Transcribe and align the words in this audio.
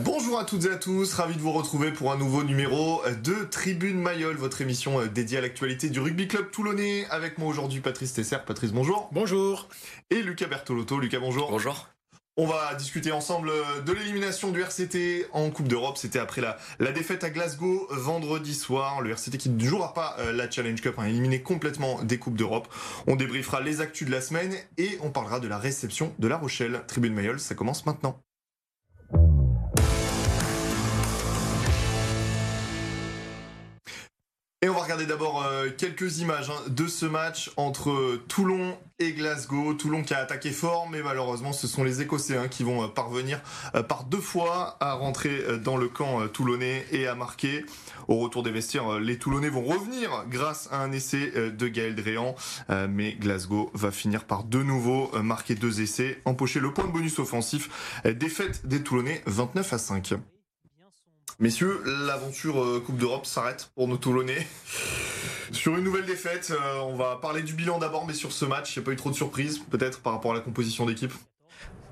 Bonjour 0.00 0.38
à 0.38 0.44
toutes 0.44 0.64
et 0.64 0.70
à 0.70 0.76
tous, 0.76 1.12
ravi 1.14 1.34
de 1.34 1.40
vous 1.40 1.52
retrouver 1.52 1.90
pour 1.90 2.12
un 2.12 2.16
nouveau 2.16 2.44
numéro 2.44 3.02
de 3.22 3.44
Tribune 3.44 4.00
Mayol, 4.00 4.36
votre 4.36 4.62
émission 4.62 5.04
dédiée 5.06 5.36
à 5.36 5.40
l'actualité 5.42 5.90
du 5.90 6.00
rugby 6.00 6.28
club 6.28 6.50
toulonnais. 6.50 7.04
Avec 7.10 7.36
moi 7.36 7.48
aujourd'hui 7.48 7.80
Patrice 7.80 8.14
Tesser. 8.14 8.38
Patrice, 8.46 8.72
bonjour. 8.72 9.10
Bonjour. 9.12 9.68
Et 10.10 10.22
Lucas 10.22 10.46
Bertolotto. 10.46 10.98
Lucas, 10.98 11.18
bonjour. 11.18 11.50
Bonjour. 11.50 11.88
On 12.38 12.46
va 12.46 12.74
discuter 12.74 13.12
ensemble 13.12 13.50
de 13.84 13.92
l'élimination 13.92 14.50
du 14.50 14.62
RCT 14.62 15.26
en 15.32 15.50
Coupe 15.50 15.68
d'Europe. 15.68 15.98
C'était 15.98 16.20
après 16.20 16.40
la, 16.40 16.56
la, 16.78 16.92
défaite 16.92 17.22
à 17.24 17.28
Glasgow 17.28 17.86
vendredi 17.90 18.54
soir. 18.54 19.02
Le 19.02 19.10
RCT 19.10 19.36
qui 19.36 19.50
ne 19.50 19.62
jouera 19.62 19.92
pas 19.92 20.16
euh, 20.20 20.32
la 20.32 20.50
Challenge 20.50 20.80
Cup, 20.80 20.94
a 20.98 21.02
hein, 21.02 21.06
éliminé 21.06 21.42
complètement 21.42 22.02
des 22.02 22.18
Coupes 22.18 22.36
d'Europe. 22.36 22.72
On 23.06 23.16
débriefera 23.16 23.60
les 23.60 23.82
actus 23.82 24.06
de 24.06 24.12
la 24.12 24.22
semaine 24.22 24.54
et 24.78 24.96
on 25.02 25.10
parlera 25.10 25.38
de 25.40 25.48
la 25.48 25.58
réception 25.58 26.14
de 26.18 26.28
La 26.28 26.38
Rochelle. 26.38 26.80
Tribune 26.86 27.12
Mayol, 27.12 27.38
ça 27.38 27.54
commence 27.54 27.84
maintenant. 27.84 28.18
Et 34.64 34.68
on 34.68 34.74
va 34.74 34.82
regarder 34.82 35.06
d'abord 35.06 35.44
euh, 35.44 35.70
quelques 35.76 36.20
images 36.20 36.48
hein, 36.48 36.62
de 36.68 36.86
ce 36.86 37.04
match 37.04 37.50
entre 37.56 38.20
Toulon 38.28 38.78
et 39.00 39.12
Glasgow. 39.12 39.74
Toulon 39.74 40.04
qui 40.04 40.14
a 40.14 40.18
attaqué 40.18 40.52
fort, 40.52 40.88
mais 40.88 41.02
malheureusement 41.02 41.52
ce 41.52 41.66
sont 41.66 41.82
les 41.82 42.00
Écossais 42.00 42.36
hein, 42.36 42.46
qui 42.46 42.62
vont 42.62 42.84
euh, 42.84 42.86
parvenir 42.86 43.40
euh, 43.74 43.82
par 43.82 44.04
deux 44.04 44.20
fois 44.20 44.76
à 44.78 44.92
rentrer 44.92 45.58
dans 45.58 45.76
le 45.76 45.88
camp 45.88 46.28
toulonnais 46.28 46.86
et 46.92 47.08
à 47.08 47.16
marquer. 47.16 47.66
Au 48.06 48.18
retour 48.18 48.44
des 48.44 48.52
vestiaires, 48.52 49.00
les 49.00 49.18
Toulonnais 49.18 49.48
vont 49.48 49.64
revenir 49.64 50.26
grâce 50.28 50.68
à 50.70 50.80
un 50.80 50.92
essai 50.92 51.32
de 51.50 51.68
Gaël 51.68 51.94
Dréan, 51.94 52.34
mais 52.88 53.14
Glasgow 53.14 53.70
va 53.74 53.90
finir 53.90 54.24
par 54.24 54.44
de 54.44 54.62
nouveau 54.62 55.10
marquer 55.22 55.54
deux 55.54 55.80
essais, 55.80 56.20
empocher 56.24 56.60
le 56.60 56.72
point 56.72 56.84
de 56.84 56.92
bonus 56.92 57.18
offensif. 57.18 58.02
Défaite 58.04 58.66
des 58.66 58.82
Toulonnais 58.82 59.22
29 59.26 59.72
à 59.72 59.78
5. 59.78 60.14
Messieurs, 61.38 61.82
l'aventure 62.06 62.62
euh, 62.62 62.82
Coupe 62.84 62.98
d'Europe 62.98 63.26
s'arrête 63.26 63.70
pour 63.74 63.88
nos 63.88 63.96
Toulonnais. 63.96 64.46
Sur 65.52 65.76
une 65.76 65.84
nouvelle 65.84 66.06
défaite, 66.06 66.50
euh, 66.50 66.80
on 66.80 66.96
va 66.96 67.16
parler 67.16 67.42
du 67.42 67.54
bilan 67.54 67.78
d'abord, 67.78 68.06
mais 68.06 68.14
sur 68.14 68.32
ce 68.32 68.44
match, 68.44 68.74
il 68.74 68.78
n'y 68.78 68.84
a 68.84 68.86
pas 68.86 68.92
eu 68.92 68.96
trop 68.96 69.10
de 69.10 69.14
surprises, 69.14 69.58
peut-être 69.58 70.00
par 70.00 70.14
rapport 70.14 70.32
à 70.32 70.34
la 70.34 70.40
composition 70.40 70.86
d'équipe? 70.86 71.12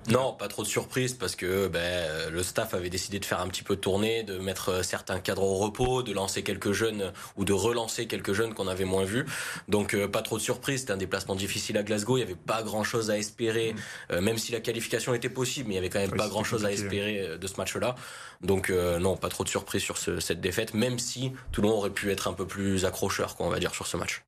Non, 0.09 0.33
pas 0.33 0.49
trop 0.49 0.63
de 0.63 0.69
surprise 0.69 1.15
parce 1.15 1.37
que 1.37 1.69
ben, 1.69 2.31
le 2.31 2.43
staff 2.43 2.75
avait 2.75 2.89
décidé 2.91 3.19
de 3.19 3.25
faire 3.25 3.41
un 3.41 3.49
petit 3.49 3.63
peu 3.63 3.77
tourner, 3.77 4.23
de 4.23 4.39
mettre 4.39 4.71
euh, 4.71 4.83
certains 4.83 5.21
cadres 5.21 5.43
au 5.43 5.57
repos, 5.57 6.03
de 6.03 6.13
lancer 6.13 6.43
quelques 6.43 6.73
jeunes 6.73 7.13
ou 7.37 7.45
de 7.45 7.53
relancer 7.53 8.07
quelques 8.07 8.33
jeunes 8.33 8.55
qu'on 8.55 8.67
avait 8.67 8.85
moins 8.85 9.05
vus. 9.05 9.27
Donc 9.69 9.95
euh, 9.95 10.09
pas 10.09 10.23
trop 10.23 10.39
de 10.39 10.43
surprise. 10.43 10.81
C'était 10.81 10.93
un 10.93 10.97
déplacement 10.97 11.35
difficile 11.35 11.77
à 11.77 11.83
Glasgow. 11.83 12.17
Il 12.17 12.21
n'y 12.21 12.27
avait 12.27 12.35
pas 12.35 12.63
grand-chose 12.63 13.11
à 13.11 13.19
espérer, 13.19 13.75
mm. 13.75 14.13
euh, 14.13 14.21
même 14.21 14.39
si 14.39 14.53
la 14.53 14.61
qualification 14.61 15.15
était 15.15 15.29
possible, 15.29 15.69
mais 15.69 15.75
il 15.75 15.77
y 15.77 15.79
avait 15.79 15.91
quand 15.91 16.01
même 16.01 16.11
pas 16.11 16.29
grand-chose 16.29 16.65
à 16.65 16.73
espérer 16.73 17.39
de 17.39 17.47
ce 17.47 17.57
match-là. 17.57 17.95
Donc 18.41 18.71
non, 18.71 19.17
pas 19.17 19.29
trop 19.29 19.45
de 19.45 19.49
surprise 19.49 19.83
sur 19.83 19.99
cette 19.99 20.41
défaite, 20.41 20.75
même 20.75 20.99
si 20.99 21.33
Toulon 21.53 21.71
aurait 21.71 21.91
pu 21.91 22.11
être 22.11 22.29
un 22.29 22.33
peu 22.33 22.47
plus 22.47 22.85
accrocheur, 22.85 23.37
quoi, 23.37 23.47
on 23.47 23.51
va 23.51 23.59
dire, 23.59 23.75
sur 23.75 23.87
ce 23.87 23.97
match. 23.97 24.23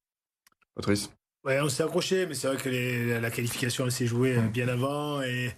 Patrice? 0.74 1.10
Ouais, 1.44 1.60
on 1.60 1.68
s'est 1.68 1.82
accroché, 1.82 2.26
mais 2.26 2.34
c'est 2.34 2.46
vrai 2.46 2.56
que 2.56 3.20
la 3.20 3.30
qualification 3.32 3.90
s'est 3.90 4.06
jouée 4.06 4.36
euh, 4.36 4.42
bien 4.42 4.68
avant 4.68 5.20
et 5.22 5.50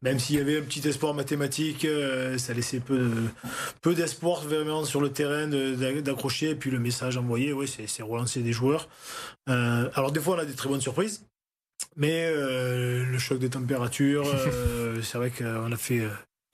même 0.00 0.20
s'il 0.20 0.36
y 0.36 0.40
avait 0.40 0.58
un 0.58 0.62
petit 0.62 0.86
espoir 0.86 1.14
mathématique, 1.14 1.84
euh, 1.84 2.38
ça 2.38 2.54
laissait 2.54 2.78
peu 2.78 3.10
peu 3.82 3.96
d'espoir 3.96 4.42
vraiment 4.42 4.84
sur 4.84 5.00
le 5.00 5.10
terrain 5.10 5.48
d'accrocher. 5.48 6.50
Et 6.50 6.54
puis 6.54 6.70
le 6.70 6.78
message 6.78 7.16
envoyé, 7.16 7.52
ouais, 7.52 7.66
c'est 7.66 8.02
relancer 8.04 8.40
des 8.40 8.52
joueurs. 8.52 8.88
Euh, 9.48 9.90
alors 9.94 10.12
des 10.12 10.20
fois 10.20 10.36
on 10.36 10.38
a 10.38 10.44
des 10.44 10.54
très 10.54 10.68
bonnes 10.68 10.80
surprises, 10.80 11.26
mais 11.96 12.32
le 12.32 13.18
choc 13.18 13.40
des 13.40 13.50
températures, 13.50 14.26
c'est 15.02 15.18
vrai 15.18 15.32
qu'on 15.32 15.72
a 15.72 15.76
fait 15.76 16.02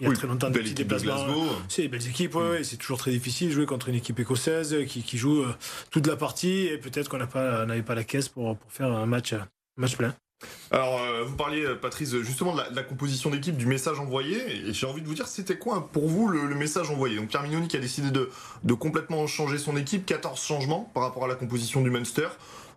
il 0.00 0.08
y 0.08 0.10
a 0.10 0.14
très 0.14 0.26
longtemps 0.26 0.50
de 0.50 0.58
petits 0.58 0.74
déplacements. 0.74 1.26
C'est 1.68 1.82
des 1.82 1.88
belles 1.88 2.06
équipes, 2.08 2.34
ouais, 2.34 2.64
c'est 2.64 2.76
toujours 2.76 2.98
très 2.98 3.10
difficile 3.10 3.48
de 3.48 3.54
jouer 3.54 3.66
contre 3.66 3.88
une 3.88 3.94
équipe 3.94 4.18
écossaise 4.18 4.76
qui, 4.88 5.02
qui 5.02 5.16
joue 5.16 5.42
euh, 5.42 5.54
toute 5.90 6.06
la 6.06 6.16
partie 6.16 6.66
et 6.66 6.78
peut-être 6.78 7.08
qu'on 7.08 7.18
n'avait 7.18 7.82
pas, 7.82 7.94
la 7.94 8.04
caisse 8.04 8.28
pour, 8.28 8.56
pour 8.56 8.72
faire 8.72 8.90
un 8.90 9.06
match, 9.06 9.34
match 9.76 9.96
plein. 9.96 10.14
Alors, 10.70 11.00
euh, 11.00 11.24
vous 11.24 11.36
parliez, 11.36 11.66
Patrice, 11.80 12.16
justement 12.22 12.54
de 12.54 12.62
la, 12.74 12.82
composition 12.82 13.30
d'équipe, 13.30 13.56
du 13.56 13.66
message 13.66 14.00
envoyé, 14.00 14.68
et 14.68 14.72
j'ai 14.72 14.86
envie 14.86 15.02
de 15.02 15.06
vous 15.06 15.14
dire, 15.14 15.28
c'était 15.28 15.56
quoi 15.56 15.88
pour 15.92 16.08
vous 16.08 16.28
le, 16.28 16.54
message 16.54 16.90
envoyé? 16.90 17.16
Donc, 17.16 17.28
Pierre 17.28 17.42
Mignoni 17.42 17.68
qui 17.68 17.76
a 17.76 17.80
décidé 17.80 18.10
de, 18.10 18.30
de 18.64 18.74
complètement 18.74 19.26
changer 19.26 19.58
son 19.58 19.76
équipe, 19.76 20.06
14 20.06 20.40
changements 20.40 20.90
par 20.94 21.02
rapport 21.02 21.24
à 21.24 21.28
la 21.28 21.34
composition 21.34 21.82
du 21.82 21.90
Munster. 21.90 22.28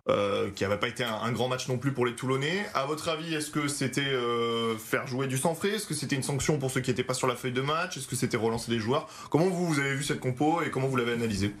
Euh, 0.08 0.50
qui 0.54 0.62
n'avait 0.62 0.78
pas 0.78 0.86
été 0.86 1.02
un, 1.02 1.32
grand 1.32 1.48
match 1.48 1.66
non 1.66 1.78
plus 1.78 1.90
pour 1.90 2.06
les 2.06 2.14
Toulonnais. 2.14 2.64
À 2.74 2.86
votre 2.86 3.08
avis, 3.08 3.34
est-ce 3.34 3.50
que 3.50 3.66
c'était 3.66 4.02
euh, 4.02 4.78
faire 4.78 5.08
jouer 5.08 5.26
du 5.26 5.36
sang 5.36 5.56
frais? 5.56 5.70
Est-ce 5.70 5.86
que 5.86 5.94
c'était 5.94 6.14
une 6.14 6.22
sanction 6.22 6.58
pour 6.58 6.70
ceux 6.70 6.80
qui 6.80 6.90
n'étaient 6.90 7.02
pas 7.02 7.14
sur 7.14 7.26
la 7.26 7.34
feuille 7.34 7.52
de 7.52 7.60
match? 7.60 7.96
Est-ce 7.96 8.06
que 8.06 8.14
c'était 8.14 8.36
relancer 8.36 8.70
les 8.70 8.78
joueurs? 8.78 9.08
Comment 9.30 9.46
vous, 9.46 9.66
vous 9.66 9.80
avez 9.80 9.96
vu 9.96 10.04
cette 10.04 10.20
compo 10.20 10.62
et 10.62 10.70
comment 10.70 10.86
vous 10.86 10.96
l'avez 10.96 11.12
analysée 11.12 11.52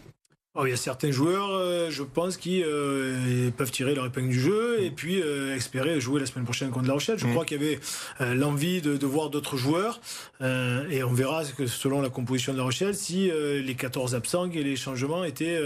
Oh, 0.58 0.64
il 0.64 0.70
y 0.70 0.72
a 0.72 0.76
certains 0.76 1.10
joueurs, 1.10 1.50
euh, 1.50 1.90
je 1.90 2.02
pense, 2.02 2.38
qui 2.38 2.62
euh, 2.64 3.50
peuvent 3.50 3.70
tirer 3.70 3.94
leur 3.94 4.06
épingle 4.06 4.30
du 4.30 4.40
jeu 4.40 4.82
et 4.82 4.90
puis 4.90 5.20
euh, 5.20 5.54
espérer 5.54 6.00
jouer 6.00 6.18
la 6.18 6.24
semaine 6.24 6.46
prochaine 6.46 6.70
contre 6.70 6.86
La 6.86 6.94
Rochelle. 6.94 7.18
Je 7.18 7.26
mm. 7.26 7.30
crois 7.32 7.44
qu'il 7.44 7.62
y 7.62 7.66
avait 7.66 8.34
l'envie 8.34 8.80
de, 8.80 8.96
de, 8.96 9.06
voir 9.06 9.28
d'autres 9.28 9.58
joueurs 9.58 10.00
et 10.40 11.02
on 11.02 11.12
verra 11.12 11.42
que 11.44 11.66
selon 11.66 12.00
la 12.00 12.08
composition 12.08 12.52
de 12.52 12.58
La 12.58 12.64
Rochelle 12.64 12.94
si 12.94 13.30
les 13.30 13.74
14 13.74 14.14
absents 14.14 14.50
et 14.50 14.62
les 14.62 14.76
changements 14.76 15.24
étaient 15.24 15.60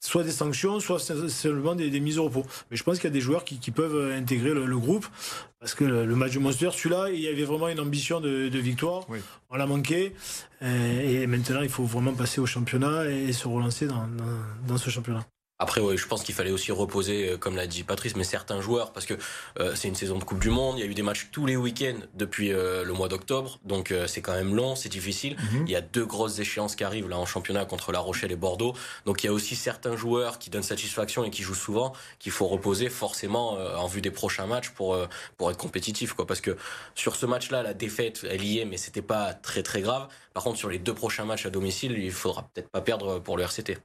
soit 0.00 0.22
des 0.22 0.30
sanctions, 0.30 0.80
soit 0.80 0.98
seulement 0.98 1.74
des, 1.74 1.90
des, 1.90 2.00
mises 2.00 2.18
au 2.18 2.24
repos. 2.24 2.44
Mais 2.70 2.76
je 2.76 2.84
pense 2.84 2.96
qu'il 2.96 3.04
y 3.04 3.12
a 3.12 3.14
des 3.14 3.20
joueurs 3.20 3.44
qui, 3.44 3.58
qui 3.58 3.70
peuvent 3.70 4.12
intégrer 4.12 4.54
le, 4.54 4.66
le, 4.66 4.78
groupe 4.78 5.06
parce 5.60 5.74
que 5.74 5.84
le, 5.84 6.14
match 6.14 6.32
du 6.32 6.38
Monster, 6.38 6.70
celui-là, 6.72 7.10
il 7.10 7.20
y 7.20 7.28
avait 7.28 7.44
vraiment 7.44 7.68
une 7.68 7.80
ambition 7.80 8.20
de, 8.20 8.48
de 8.48 8.58
victoire. 8.58 9.04
Oui. 9.08 9.18
On 9.50 9.56
l'a 9.56 9.66
manqué. 9.66 10.12
Et 10.62 11.26
maintenant, 11.26 11.62
il 11.62 11.68
faut 11.68 11.84
vraiment 11.84 12.12
passer 12.12 12.40
au 12.40 12.46
championnat 12.46 13.06
et 13.06 13.32
se 13.32 13.48
relancer 13.48 13.86
dans, 13.86 14.06
dans, 14.06 14.27
dans 14.66 14.78
ce 14.78 14.90
championnat. 14.90 15.26
Après, 15.60 15.80
ouais, 15.80 15.96
je 15.96 16.06
pense 16.06 16.22
qu'il 16.22 16.36
fallait 16.36 16.52
aussi 16.52 16.70
reposer, 16.70 17.30
euh, 17.30 17.36
comme 17.36 17.56
l'a 17.56 17.66
dit 17.66 17.82
Patrice, 17.82 18.14
mais 18.14 18.22
certains 18.22 18.60
joueurs, 18.60 18.92
parce 18.92 19.06
que 19.06 19.14
euh, 19.58 19.74
c'est 19.74 19.88
une 19.88 19.96
saison 19.96 20.16
de 20.16 20.22
Coupe 20.22 20.38
du 20.38 20.50
Monde, 20.50 20.78
il 20.78 20.84
y 20.84 20.86
a 20.86 20.86
eu 20.86 20.94
des 20.94 21.02
matchs 21.02 21.30
tous 21.32 21.46
les 21.46 21.56
week-ends 21.56 21.98
depuis 22.14 22.52
euh, 22.52 22.84
le 22.84 22.92
mois 22.92 23.08
d'octobre, 23.08 23.58
donc 23.64 23.92
c'est 24.06 24.20
quand 24.20 24.34
même 24.34 24.54
long, 24.54 24.76
c'est 24.76 24.88
difficile. 24.88 25.36
Mhm. 25.36 25.64
Il 25.66 25.72
y 25.72 25.76
a 25.76 25.80
deux 25.80 26.06
grosses 26.06 26.38
échéances 26.38 26.76
qui 26.76 26.84
arrivent 26.84 27.08
là 27.08 27.18
en 27.18 27.26
championnat 27.26 27.64
contre 27.64 27.90
La 27.90 27.98
Rochelle 27.98 28.30
et 28.30 28.36
Bordeaux, 28.36 28.74
donc 29.04 29.24
il 29.24 29.26
y 29.26 29.28
a 29.28 29.32
aussi 29.32 29.56
certains 29.56 29.96
joueurs 29.96 30.38
qui 30.38 30.48
donnent 30.50 30.62
satisfaction 30.62 31.24
et 31.24 31.30
qui 31.30 31.42
jouent 31.42 31.54
souvent, 31.54 31.92
qu'il 32.20 32.30
faut 32.30 32.46
reposer 32.46 32.88
forcément 32.88 33.54
en 33.54 33.86
vue 33.86 34.00
des 34.00 34.10
prochains 34.10 34.46
matchs 34.46 34.70
pour 34.70 34.96
pour 35.36 35.50
être 35.50 35.56
compétitif, 35.56 36.12
quoi. 36.12 36.26
Parce 36.26 36.40
que 36.40 36.56
sur 36.94 37.16
ce 37.16 37.26
match-là, 37.26 37.62
la 37.62 37.74
défaite, 37.74 38.24
elle 38.28 38.44
y 38.44 38.58
est, 38.58 38.64
mais 38.64 38.76
c'était 38.76 39.02
pas 39.02 39.34
très 39.34 39.62
très 39.62 39.80
grave. 39.80 40.08
Par 40.34 40.44
contre, 40.44 40.58
sur 40.58 40.68
les 40.68 40.78
deux 40.78 40.94
prochains 40.94 41.24
matchs 41.24 41.46
à 41.46 41.50
domicile, 41.50 41.98
il 41.98 42.12
faudra 42.12 42.48
peut-être 42.54 42.70
pas 42.70 42.80
perdre 42.80 43.18
pour 43.18 43.36
le 43.36 43.42
RCT. 43.42 43.78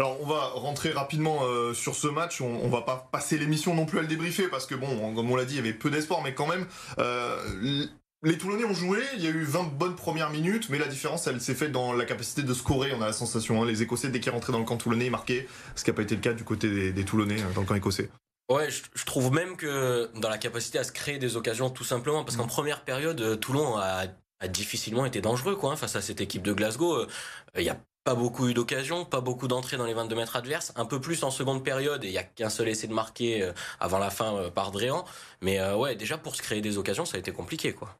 Alors 0.00 0.16
on 0.22 0.26
va 0.26 0.46
rentrer 0.54 0.92
rapidement 0.92 1.40
euh, 1.42 1.74
sur 1.74 1.94
ce 1.94 2.08
match. 2.08 2.40
On, 2.40 2.70
va 2.70 2.80
pas 2.80 3.06
passer 3.12 3.36
l'émission 3.36 3.74
non 3.74 3.84
plus 3.84 3.98
à 3.98 4.00
le 4.00 4.08
débriefer 4.08 4.48
parce 4.48 4.64
que 4.64 4.74
bon, 4.74 5.14
comme 5.14 5.30
on 5.30 5.36
l'a 5.36 5.44
dit, 5.44 5.52
il 5.52 5.56
y 5.56 5.60
avait 5.60 5.74
peu 5.74 5.90
d'espoir, 5.90 6.22
mais 6.22 6.32
quand 6.32 6.46
même. 6.46 6.64
Euh, 6.98 7.84
les 8.22 8.38
Toulonnais 8.38 8.64
ont 8.64 8.72
joué, 8.72 8.98
il 9.16 9.22
y 9.22 9.26
a 9.26 9.30
eu 9.30 9.44
20 9.44 9.74
bonnes 9.74 9.96
premières 9.96 10.30
minutes, 10.30 10.70
mais 10.70 10.78
la 10.78 10.86
différence, 10.86 11.26
elle 11.26 11.38
s'est 11.38 11.54
faite 11.54 11.72
dans 11.72 11.92
la 11.92 12.06
capacité 12.06 12.42
de 12.42 12.54
scorer, 12.54 12.92
on 12.94 13.02
a 13.02 13.06
la 13.06 13.12
sensation. 13.12 13.62
Hein. 13.62 13.66
Les 13.66 13.82
Écossais, 13.82 14.08
dès 14.08 14.20
qu'ils 14.20 14.32
rentraient 14.32 14.52
dans 14.52 14.58
le 14.58 14.64
camp 14.64 14.78
toulonnais, 14.78 15.06
ils 15.06 15.10
marquaient, 15.10 15.46
ce 15.74 15.84
qui 15.84 15.90
n'a 15.90 15.96
pas 15.96 16.02
été 16.02 16.14
le 16.14 16.22
cas 16.22 16.32
du 16.32 16.44
côté 16.44 16.92
des, 16.92 17.04
Toulonnais, 17.04 17.42
hein, 17.42 17.50
dans 17.54 17.60
le 17.60 17.66
camp 17.66 17.74
écossais. 17.74 18.08
Ouais, 18.50 18.68
je, 18.70 19.04
trouve 19.04 19.32
même 19.32 19.56
que 19.56 20.10
dans 20.18 20.30
la 20.30 20.38
capacité 20.38 20.78
à 20.78 20.84
se 20.84 20.92
créer 20.92 21.18
des 21.18 21.36
occasions, 21.36 21.68
tout 21.68 21.84
simplement, 21.84 22.24
parce 22.24 22.38
qu'en 22.38 22.44
mmh. 22.44 22.48
première 22.48 22.84
période, 22.84 23.40
Toulon 23.40 23.76
a, 23.76 24.04
difficilement 24.48 25.04
été 25.04 25.20
dangereux 25.20 25.56
quoi, 25.56 25.72
hein, 25.72 25.76
face 25.76 25.96
à 25.96 26.02
cette 26.02 26.20
équipe 26.20 26.42
de 26.42 26.52
Glasgow. 26.52 27.06
Il 27.56 27.62
y 27.62 27.68
a 27.68 27.76
pas 28.04 28.14
beaucoup 28.14 28.48
eu 28.48 28.54
d'occasions, 28.54 29.04
pas 29.04 29.20
beaucoup 29.20 29.48
d'entrées 29.48 29.76
dans 29.76 29.84
les 29.84 29.94
22 29.94 30.16
mètres 30.16 30.36
adverses, 30.36 30.72
un 30.76 30.86
peu 30.86 31.00
plus 31.00 31.22
en 31.22 31.30
seconde 31.30 31.62
période 31.62 32.04
et 32.04 32.08
il 32.08 32.12
y 32.12 32.18
a 32.18 32.22
qu'un 32.22 32.48
seul 32.48 32.68
essai 32.68 32.86
de 32.86 32.94
marquer 32.94 33.42
euh, 33.42 33.52
avant 33.78 33.98
la 33.98 34.10
fin 34.10 34.36
euh, 34.36 34.50
par 34.50 34.70
Dréan. 34.70 35.04
Mais 35.42 35.60
euh, 35.60 35.76
ouais, 35.76 35.96
déjà 35.96 36.16
pour 36.16 36.34
se 36.34 36.42
créer 36.42 36.62
des 36.62 36.78
occasions, 36.78 37.04
ça 37.04 37.16
a 37.16 37.20
été 37.20 37.32
compliqué 37.32 37.72
quoi. 37.72 37.94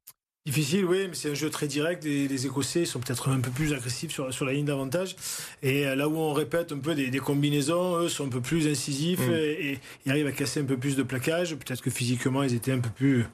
Difficile, 0.46 0.86
oui, 0.86 1.06
mais 1.06 1.14
c'est 1.14 1.30
un 1.30 1.34
jeu 1.34 1.50
très 1.50 1.66
direct. 1.66 2.02
Les, 2.02 2.26
les 2.26 2.46
Écossais 2.46 2.86
sont 2.86 2.98
peut-être 2.98 3.28
un 3.28 3.40
peu 3.40 3.50
plus 3.50 3.74
agressifs 3.74 4.10
sur, 4.10 4.32
sur 4.32 4.46
la 4.46 4.54
ligne 4.54 4.64
d'avantage. 4.64 5.14
Et 5.62 5.84
là 5.84 6.08
où 6.08 6.16
on 6.16 6.32
répète 6.32 6.72
un 6.72 6.78
peu 6.78 6.94
des, 6.94 7.18
combinaisons, 7.18 7.98
eux 7.98 8.08
sont 8.08 8.24
un 8.24 8.30
peu 8.30 8.40
plus 8.40 8.66
incisifs 8.66 9.20
mm. 9.20 9.32
et, 9.34 9.72
et, 9.72 9.80
ils 10.06 10.10
arrivent 10.10 10.26
à 10.26 10.32
casser 10.32 10.60
un 10.60 10.64
peu 10.64 10.78
plus 10.78 10.96
de 10.96 11.02
plaquage. 11.02 11.54
Peut-être 11.56 11.82
que 11.82 11.90
physiquement, 11.90 12.42
ils 12.42 12.54
étaient 12.54 12.72
un 12.72 12.80
peu 12.80 12.88
plus 12.88 13.26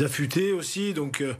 affûtés 0.00 0.52
aussi. 0.52 0.94
Donc, 0.94 1.20
euh, 1.20 1.34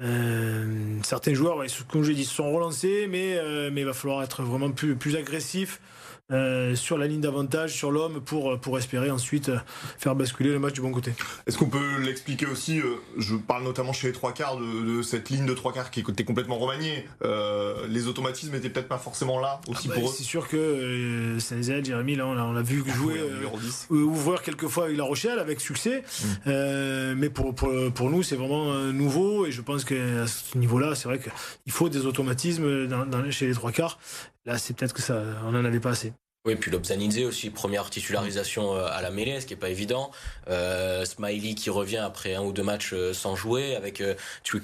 euh, 0.00 0.98
certains 1.02 1.34
joueurs, 1.34 1.62
comme 1.88 2.02
je 2.02 2.12
dit, 2.12 2.24
se 2.24 2.34
sont 2.34 2.50
relancés, 2.52 3.06
mais, 3.08 3.36
euh, 3.36 3.70
mais 3.72 3.82
il 3.82 3.86
va 3.86 3.92
falloir 3.92 4.22
être 4.22 4.42
vraiment 4.42 4.70
plus, 4.70 4.96
plus 4.96 5.16
agressif 5.16 5.80
euh, 6.30 6.74
sur 6.74 6.98
la 6.98 7.06
ligne 7.06 7.20
d'avantage, 7.20 7.74
sur 7.74 7.90
l'homme, 7.90 8.20
pour, 8.20 8.58
pour 8.60 8.78
espérer 8.78 9.10
ensuite 9.10 9.50
faire 9.98 10.14
basculer 10.14 10.50
le 10.50 10.58
match 10.58 10.74
du 10.74 10.80
bon 10.80 10.92
côté. 10.92 11.12
Est-ce 11.46 11.58
qu'on 11.58 11.68
peut 11.68 11.98
l'expliquer 12.00 12.46
aussi 12.46 12.80
Je 13.16 13.36
parle 13.36 13.64
notamment 13.64 13.92
chez 13.92 14.08
les 14.08 14.12
trois 14.12 14.32
quarts 14.32 14.56
de, 14.56 15.02
cette 15.02 15.30
ligne 15.30 15.46
de 15.46 15.54
trois 15.54 15.72
quarts 15.72 15.90
qui 15.90 16.00
était 16.00 16.24
complètement 16.24 16.58
remaniée. 16.58 17.06
les 17.88 18.08
automatismes 18.08 18.52
n'étaient 18.52 18.70
peut-être 18.70 18.88
pas 18.88 18.98
forcément 18.98 19.40
là 19.40 19.60
aussi 19.68 19.88
ah 19.90 19.94
bah, 19.94 20.00
pour 20.00 20.10
eux. 20.10 20.12
C'est 20.16 20.24
sûr 20.24 20.48
que 20.48 20.56
euh, 20.56 21.82
Jérémy, 21.82 22.16
là, 22.16 22.26
on 22.26 22.52
l'a 22.52 22.62
vu 22.62 22.84
ah 22.86 22.92
jouer, 22.92 23.20
ouvrir 23.90 24.42
quelquefois 24.42 24.84
avec 24.84 24.96
La 24.96 25.04
Rochelle 25.04 25.38
avec 25.38 25.60
succès. 25.60 26.02
Mm. 26.46 27.14
mais 27.16 27.30
pour, 27.30 27.54
pour, 27.54 27.70
pour 27.94 28.10
nous, 28.10 28.22
c'est 28.22 28.36
vraiment 28.36 28.74
nouveau 28.92 29.46
et 29.46 29.52
je 29.52 29.60
pense 29.60 29.84
qu'à 29.84 30.26
ce 30.26 30.58
niveau-là, 30.58 30.94
c'est 30.94 31.08
vrai 31.08 31.18
qu'il 31.18 31.72
faut 31.72 31.88
des 31.88 32.06
automatismes 32.06 32.86
dans, 32.86 33.30
chez 33.30 33.46
les 33.46 33.54
trois 33.54 33.72
quarts. 33.72 33.98
Là, 34.46 34.58
c'est 34.58 34.74
peut-être 34.74 34.94
que 34.94 35.02
ça, 35.02 35.22
on 35.44 35.52
n'en 35.52 35.64
avait 35.64 35.80
pas 35.80 35.90
assez. 35.90 36.12
Oui, 36.46 36.56
puis 36.56 36.70
Lobzanidze 36.70 37.22
aussi, 37.26 37.50
première 37.50 37.90
titularisation 37.90 38.74
euh, 38.74 38.86
à 38.90 39.02
la 39.02 39.10
mêlée, 39.10 39.42
ce 39.42 39.46
qui 39.46 39.52
est 39.52 39.58
pas 39.58 39.68
évident. 39.68 40.10
Euh, 40.48 41.04
Smiley 41.04 41.54
qui 41.54 41.68
revient 41.68 41.98
après 41.98 42.34
un 42.34 42.42
ou 42.42 42.52
deux 42.52 42.62
matchs 42.62 42.94
euh, 42.94 43.12
sans 43.12 43.36
jouer, 43.36 43.76
avec 43.76 44.00
euh, 44.00 44.14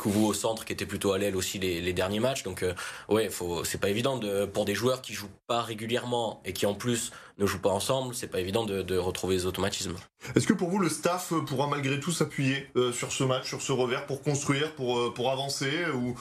au 0.07 0.33
centre 0.33 0.65
qui 0.65 0.73
était 0.73 0.87
plutôt 0.87 1.13
à 1.13 1.19
l'aile 1.19 1.37
aussi 1.37 1.59
les, 1.59 1.93
derniers 1.93 2.19
matchs. 2.19 2.45
Donc 2.45 2.63
euh, 2.63 2.73
ouais, 3.11 3.29
faut, 3.29 3.63
c'est 3.65 3.77
pas 3.77 3.91
évident 3.91 4.17
de, 4.17 4.47
pour 4.47 4.65
des 4.65 4.75
joueurs 4.75 5.03
qui 5.03 5.13
jouent 5.13 5.29
pas 5.47 5.61
régulièrement 5.61 6.41
et 6.47 6.55
qui 6.55 6.65
en 6.65 6.73
plus 6.73 7.13
ne 7.37 7.45
jouent 7.45 7.61
pas 7.61 7.69
ensemble, 7.69 8.15
c'est 8.15 8.29
pas 8.29 8.41
évident 8.41 8.65
de, 8.65 8.81
de, 8.81 8.97
retrouver 8.97 9.35
les 9.35 9.45
automatismes. 9.45 9.97
Est-ce 10.35 10.47
que 10.47 10.55
pour 10.55 10.71
vous 10.71 10.79
le 10.79 10.89
staff 10.89 11.35
pourra 11.47 11.67
malgré 11.67 12.01
tout 12.01 12.11
s'appuyer 12.11 12.71
sur 12.95 13.13
ce 13.13 13.25
match, 13.25 13.49
sur 13.49 13.61
ce 13.61 13.73
revers 13.73 14.07
pour 14.07 14.23
construire, 14.23 14.75
pour 14.75 15.13
pour 15.13 15.31
avancer 15.31 15.85
ou 15.95 16.15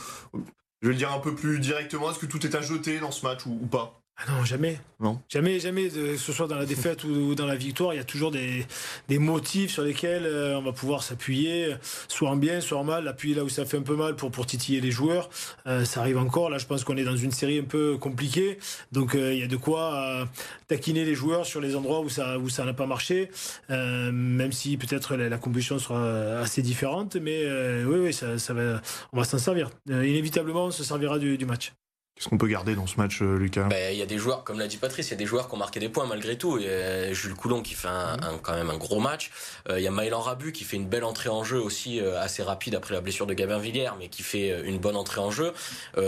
je 0.81 0.87
vais 0.87 0.93
le 0.93 0.97
dire 0.97 1.11
un 1.11 1.19
peu 1.19 1.35
plus 1.35 1.59
directement, 1.59 2.11
est-ce 2.11 2.19
que 2.19 2.25
tout 2.25 2.45
est 2.45 2.55
à 2.55 2.61
jeter 2.61 2.99
dans 2.99 3.11
ce 3.11 3.25
match 3.25 3.45
ou 3.45 3.67
pas? 3.67 4.04
Ah 4.17 4.31
non, 4.31 4.45
jamais. 4.45 4.79
Non. 5.01 5.21
Jamais, 5.27 5.59
jamais, 5.59 5.89
que 5.89 6.15
ce 6.15 6.31
soit 6.31 6.47
dans 6.47 6.55
la 6.55 6.65
défaite 6.65 7.03
ou 7.03 7.35
dans 7.35 7.45
la 7.45 7.57
victoire, 7.57 7.93
il 7.93 7.97
y 7.97 7.99
a 7.99 8.05
toujours 8.05 8.31
des, 8.31 8.65
des 9.09 9.19
motifs 9.19 9.71
sur 9.71 9.83
lesquels 9.83 10.25
euh, 10.25 10.57
on 10.57 10.61
va 10.61 10.71
pouvoir 10.71 11.03
s'appuyer, 11.03 11.75
soit 12.07 12.29
en 12.29 12.37
bien, 12.37 12.61
soit 12.61 12.77
en 12.77 12.85
mal, 12.85 13.05
appuyer 13.09 13.35
là 13.35 13.43
où 13.43 13.49
ça 13.49 13.65
fait 13.65 13.75
un 13.75 13.81
peu 13.81 13.97
mal 13.97 14.15
pour, 14.15 14.31
pour 14.31 14.45
titiller 14.45 14.79
les 14.79 14.89
joueurs. 14.89 15.29
Euh, 15.67 15.83
ça 15.83 15.99
arrive 15.99 16.17
encore. 16.17 16.49
Là, 16.49 16.59
je 16.59 16.65
pense 16.65 16.85
qu'on 16.85 16.95
est 16.95 17.03
dans 17.03 17.17
une 17.17 17.31
série 17.31 17.59
un 17.59 17.65
peu 17.65 17.97
compliquée. 17.97 18.57
Donc, 18.93 19.15
euh, 19.15 19.33
il 19.33 19.39
y 19.39 19.43
a 19.43 19.47
de 19.47 19.57
quoi 19.57 20.29
taquiner 20.69 21.03
les 21.03 21.13
joueurs 21.13 21.45
sur 21.45 21.59
les 21.59 21.75
endroits 21.75 21.99
où 21.99 22.07
ça 22.07 22.39
où 22.39 22.47
ça 22.47 22.63
n'a 22.63 22.73
pas 22.73 22.85
marché, 22.85 23.29
même 23.69 24.51
si 24.51 24.77
peut-être 24.77 25.15
la, 25.15 25.37
compétition 25.37 25.77
sera 25.77 26.39
assez 26.39 26.61
différente. 26.61 27.17
Mais 27.17 27.45
oui, 27.83 27.99
oui, 27.99 28.13
ça, 28.13 28.37
ça 28.39 28.53
va, 28.53 28.81
on 29.11 29.17
va 29.17 29.25
s'en 29.25 29.37
servir. 29.37 29.69
inévitablement, 29.89 30.65
on 30.65 30.71
se 30.71 30.83
servira 30.85 31.19
du, 31.19 31.37
du 31.37 31.45
match. 31.45 31.73
Qu'est-ce 32.15 32.29
qu'on 32.29 32.37
peut 32.37 32.47
garder 32.47 32.75
dans 32.75 32.87
ce 32.87 32.95
match, 32.95 33.21
euh, 33.21 33.37
Lucas? 33.37 33.67
Ben, 33.67 33.93
Il 33.93 33.99
y 33.99 34.01
a 34.01 34.05
des 34.05 34.17
joueurs, 34.17 34.45
comme 34.45 34.57
l'a 34.57 34.67
dit 34.67 34.77
Patrice, 34.77 35.07
il 35.07 35.11
y 35.11 35.13
a 35.15 35.17
des 35.17 35.25
joueurs 35.25 35.49
qui 35.49 35.55
ont 35.55 35.57
marqué 35.57 35.81
des 35.81 35.89
points 35.89 36.05
malgré 36.05 36.37
tout. 36.37 36.57
Il 36.57 36.65
y 36.65 36.69
a 36.69 37.11
Jules 37.11 37.35
Coulon 37.35 37.61
qui 37.61 37.73
fait 37.73 37.89
un, 37.89 38.37
quand 38.41 38.53
même 38.53 38.69
un 38.69 38.77
gros 38.77 39.01
match. 39.01 39.31
Euh, 39.69 39.81
il 39.81 39.83
y 39.83 39.87
a 39.87 39.91
Maëlan 39.91 40.21
Rabu 40.21 40.53
qui 40.53 40.63
fait 40.63 40.77
une 40.77 40.87
belle 40.87 41.03
entrée 41.03 41.27
en 41.27 41.43
jeu 41.43 41.59
aussi, 41.59 41.99
euh, 41.99 42.17
assez 42.21 42.41
rapide 42.41 42.73
après 42.75 42.93
la 42.93 43.01
blessure 43.01 43.27
de 43.27 43.33
Gabin 43.33 43.59
Villière, 43.59 43.97
mais 43.99 44.07
qui 44.07 44.23
fait 44.23 44.61
une 44.63 44.77
bonne 44.77 44.95
entrée 44.95 45.19
en 45.19 45.29
jeu. 45.29 45.51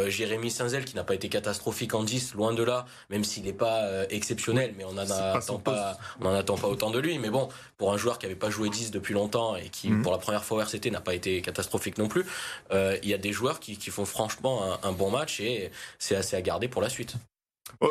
Jérémy 0.07 0.49
Saint-Zel 0.49 0.85
qui 0.85 0.95
n'a 0.95 1.03
pas 1.03 1.13
été 1.13 1.27
catastrophique 1.27 1.93
en 1.93 2.03
10, 2.03 2.35
loin 2.35 2.53
de 2.53 2.63
là, 2.63 2.85
même 3.09 3.25
s'il 3.25 3.43
n'est 3.43 3.51
pas 3.51 4.05
exceptionnel, 4.09 4.75
mais 4.77 4.85
on 4.85 4.93
n'en 4.93 5.09
attend 5.09 5.59
pas, 5.59 5.97
on 6.21 6.27
en 6.27 6.33
attend 6.33 6.55
pas 6.55 6.67
autant 6.67 6.89
de 6.89 6.99
lui. 6.99 7.19
Mais 7.19 7.29
bon, 7.29 7.49
pour 7.77 7.91
un 7.91 7.97
joueur 7.97 8.17
qui 8.17 8.27
n'avait 8.27 8.39
pas 8.39 8.49
joué 8.49 8.69
10 8.69 8.91
depuis 8.91 9.13
longtemps 9.13 9.57
et 9.57 9.69
qui, 9.69 9.89
mhm. 9.89 10.03
pour 10.03 10.13
la 10.13 10.17
première 10.19 10.45
fois 10.45 10.57
au 10.57 10.61
RCT, 10.61 10.89
n'a 10.89 11.01
pas 11.01 11.15
été 11.15 11.41
catastrophique 11.41 11.97
non 11.97 12.07
plus, 12.07 12.25
il 12.71 13.09
y 13.09 13.13
a 13.13 13.17
des 13.17 13.33
joueurs 13.33 13.59
qui, 13.59 13.77
qui 13.77 13.89
font 13.89 14.05
franchement 14.05 14.79
un, 14.83 14.89
un 14.89 14.91
bon 14.93 15.11
match 15.11 15.41
et 15.41 15.69
c'est 15.99 16.15
assez 16.15 16.35
à 16.35 16.41
garder 16.41 16.67
pour 16.67 16.81
la 16.81 16.89
suite. 16.89 17.15
Euh, 17.83 17.87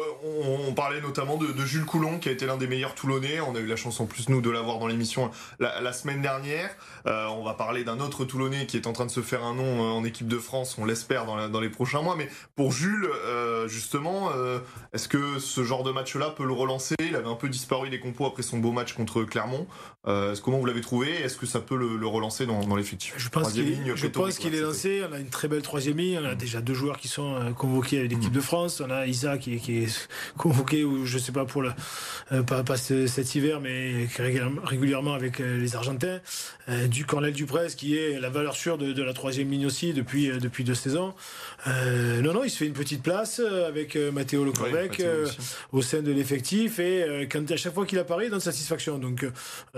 on, 0.69 0.73
parlait 0.73 1.01
notamment 1.01 1.37
de, 1.37 1.47
Jules 1.65 1.85
Coulon 1.85 2.19
qui 2.19 2.29
a 2.29 2.33
été 2.33 2.45
l'un 2.45 2.57
des 2.57 2.67
meilleurs 2.67 2.95
Toulonnais. 2.95 3.41
On 3.41 3.55
a 3.55 3.61
eu 3.61 3.67
la 3.67 3.77
chance 3.77 4.01
en 4.01 4.07
plus 4.07 4.29
nous 4.29 4.41
de 4.41 4.51
l'avoir 4.51 4.79
dans 4.79 4.87
l'émission 4.87 5.31
la, 5.59 5.93
semaine 5.93 6.21
dernière. 6.21 6.71
Euh, 7.07 7.27
on 7.29 7.45
va 7.45 7.55
parler 7.55 7.85
d'un 7.85 8.01
autre 8.01 8.25
Toulonnais 8.25 8.67
qui 8.67 8.77
est 8.77 8.87
en 8.87 8.93
train 8.93 9.07
de 9.07 9.11
se 9.11 9.21
faire 9.21 9.45
un 9.45 9.55
nom 9.55 9.65
euh, 9.65 9.99
en 9.99 10.05
équipe 10.05 10.29
de 10.29 10.39
France. 10.39 10.77
On 10.79 10.85
l'espère 10.85 11.25
dans, 11.25 11.61
les 11.61 11.71
prochains 11.71 12.03
mois. 12.03 12.17
Mais 12.17 12.29
pour 12.57 12.73
Jules, 12.73 13.09
justement, 13.67 14.31
est-ce 14.93 15.09
que 15.09 15.39
ce 15.39 15.65
genre 15.65 15.83
de 15.83 15.93
match-là 15.93 16.31
peut 16.31 16.45
le 16.45 16.53
relancer? 16.53 16.95
Il 17.01 17.17
avait 17.17 17.29
un 17.29 17.35
peu 17.35 17.49
disparu 17.49 17.89
des 17.89 18.01
compos 18.01 18.27
après 18.27 18.43
son 18.43 18.59
beau 18.59 18.73
match 18.73 18.93
contre 18.93 19.23
Clermont. 19.25 19.67
comment 20.05 20.59
vous 20.59 20.67
l'avez 20.67 20.81
trouvé? 20.81 21.11
Est-ce 21.11 21.37
que 21.37 21.47
ça 21.47 21.61
peut 21.61 21.77
le, 21.77 22.07
relancer 22.07 22.47
dans, 22.47 22.77
l'effectif? 22.77 23.15
Je 23.17 23.29
pense 23.29 23.53
qu'il 23.53 24.55
est 24.55 24.61
lancé. 24.61 25.03
On 25.09 25.13
a 25.13 25.19
une 25.19 25.31
très 25.31 25.49
belle 25.49 25.63
troisième 25.63 25.97
ligne. 25.97 26.19
On 26.23 26.27
a 26.27 26.35
déjà 26.35 26.61
deux 26.61 26.75
joueurs 26.75 26.99
qui 26.99 27.09
sont 27.09 27.55
convoqués 27.57 27.99
avec 27.99 28.11
l'équipe 28.11 28.31
mmh. 28.31 28.37
de 28.37 28.41
France. 28.41 28.83
On 28.85 28.91
a 28.91 29.07
Isaac 29.07 29.41
qui, 29.41 29.66
qui 29.67 29.83
est 29.83 30.09
convoqué, 30.37 30.85
ou 30.85 31.05
je 31.07 31.19
sais 31.19 31.33
pas 31.33 31.45
pour 31.45 31.63
le, 31.63 31.73
euh, 32.31 32.43
pas, 32.43 32.63
pas, 32.63 32.77
cet 32.77 33.35
hiver, 33.35 33.61
mais 33.61 34.07
régulièrement 34.65 35.15
avec 35.15 35.41
euh, 35.41 35.59
les 35.59 35.75
Argentins. 35.75 36.21
Euh, 36.69 36.87
du 36.87 37.05
Cornel 37.05 37.33
Duprez, 37.33 37.69
qui 37.77 37.97
est 37.97 38.21
la 38.21 38.29
valeur 38.29 38.55
sûre 38.55 38.79
de, 38.79 39.03
la 39.03 39.13
troisième 39.13 39.51
ligne 39.51 39.67
aussi 39.67 39.93
depuis, 39.93 40.29
depuis 40.39 40.65
deux 40.65 40.75
saisons. 40.75 41.15
non, 41.67 42.33
non, 42.33 42.45
il 42.45 42.51
se 42.51 42.59
fait 42.59 42.67
une 42.67 42.73
petite 42.73 43.03
place 43.03 43.41
avec 43.41 43.97
Matteo 43.97 44.45
Le 44.45 44.53
au 45.73 45.83
sein 45.83 46.03
de 46.03 46.13
l'effectif 46.13 46.79
et 46.79 47.29
quand, 47.31 47.51
à 47.51 47.57
chaque 47.57 47.75
fois 47.75 47.87
qu'il 47.87 47.99
apparaît, 47.99 48.27
il 48.27 48.31
donne 48.31 48.41
satisfaction. 48.41 48.99
Donc, 48.99 49.27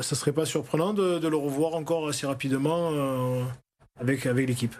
ça 0.00 0.16
serait 0.16 0.32
pas 0.32 0.46
surprenant 0.46 0.92
de, 0.92 1.18
de, 1.18 1.28
le 1.28 1.36
revoir 1.36 1.74
encore 1.74 2.08
assez 2.08 2.26
rapidement 2.26 2.92
avec, 4.00 4.26
avec 4.26 4.48
l'équipe. 4.48 4.74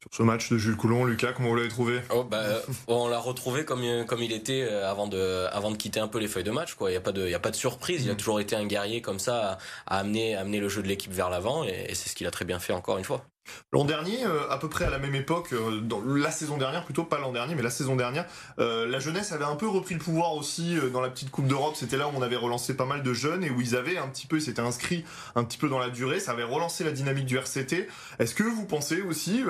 Sur 0.00 0.14
ce 0.14 0.22
match 0.22 0.48
de 0.52 0.58
Jules 0.58 0.76
Coulon, 0.76 1.04
Lucas, 1.04 1.32
comment 1.32 1.48
vous 1.48 1.56
l'avez 1.56 1.68
trouvé? 1.68 2.00
Oh, 2.14 2.22
bah, 2.22 2.44
On 2.86 3.08
l'a 3.08 3.18
retrouvé 3.18 3.64
comme, 3.64 3.82
comme 4.06 4.22
il 4.22 4.32
était 4.32 4.62
euh, 4.62 4.88
avant 4.88 5.08
de, 5.08 5.46
avant 5.50 5.72
de 5.72 5.76
quitter 5.76 5.98
un 5.98 6.06
peu 6.06 6.20
les 6.20 6.28
feuilles 6.28 6.44
de 6.44 6.52
match. 6.52 6.74
Quoi. 6.74 6.90
Il 6.90 6.92
n'y 6.92 6.98
a, 6.98 7.00
pas 7.00 7.10
de, 7.10 7.32
a 7.32 7.38
pas 7.40 7.50
de 7.50 7.56
surprise. 7.56 8.04
Il 8.04 8.10
a 8.10 8.14
mm. 8.14 8.16
toujours 8.16 8.38
été 8.38 8.54
un 8.54 8.64
guerrier 8.64 9.02
comme 9.02 9.18
ça 9.18 9.58
à, 9.88 9.98
amener, 9.98 10.36
amener 10.36 10.60
le 10.60 10.68
jeu 10.68 10.82
de 10.82 10.88
l'équipe 10.88 11.12
vers 11.12 11.30
l'avant 11.30 11.64
et, 11.64 11.94
c'est 11.94 12.08
ce 12.08 12.14
qu'il 12.14 12.28
a 12.28 12.30
très 12.30 12.44
bien 12.44 12.60
fait 12.60 12.72
encore 12.72 12.98
une 12.98 13.04
fois. 13.04 13.24
L'an 13.72 13.84
dernier, 13.84 14.24
euh, 14.24 14.50
à 14.50 14.58
peu 14.58 14.68
près 14.68 14.84
à 14.84 14.90
la 14.90 14.98
même 14.98 15.14
époque, 15.14 15.52
euh, 15.52 15.80
dans 15.80 16.00
la 16.02 16.30
saison 16.30 16.56
dernière, 16.56 16.84
plutôt 16.84 17.04
pas 17.04 17.18
l'an 17.18 17.32
dernier, 17.32 17.54
mais 17.54 17.62
la 17.62 17.70
saison 17.70 17.96
dernière, 17.96 18.26
la 18.58 18.98
jeunesse 18.98 19.32
avait 19.32 19.44
un 19.44 19.56
peu 19.56 19.68
repris 19.68 19.94
le 19.94 20.00
pouvoir 20.00 20.34
aussi 20.34 20.76
dans 20.92 21.00
la 21.00 21.08
petite 21.08 21.30
Coupe 21.30 21.46
d'Europe. 21.46 21.74
C'était 21.76 21.96
là 21.96 22.08
où 22.08 22.12
on 22.14 22.22
avait 22.22 22.36
relancé 22.36 22.76
pas 22.76 22.84
mal 22.84 23.02
de 23.02 23.12
jeunes 23.12 23.44
et 23.44 23.50
où 23.50 23.60
ils 23.60 23.76
avaient 23.76 23.98
un 23.98 24.08
petit 24.08 24.26
peu, 24.26 24.40
s'étaient 24.40 24.60
inscrits 24.60 25.04
un 25.34 25.44
petit 25.44 25.58
peu 25.58 25.68
dans 25.68 25.78
la 25.78 25.90
durée. 25.90 26.20
Ça 26.20 26.32
avait 26.32 26.42
relancé 26.42 26.84
la 26.84 26.92
dynamique 26.92 27.26
du 27.26 27.36
RCT. 27.36 27.88
Est-ce 28.18 28.34
que 28.34 28.42
vous 28.42 28.64
pensez 28.64 29.02
aussi 29.02 29.42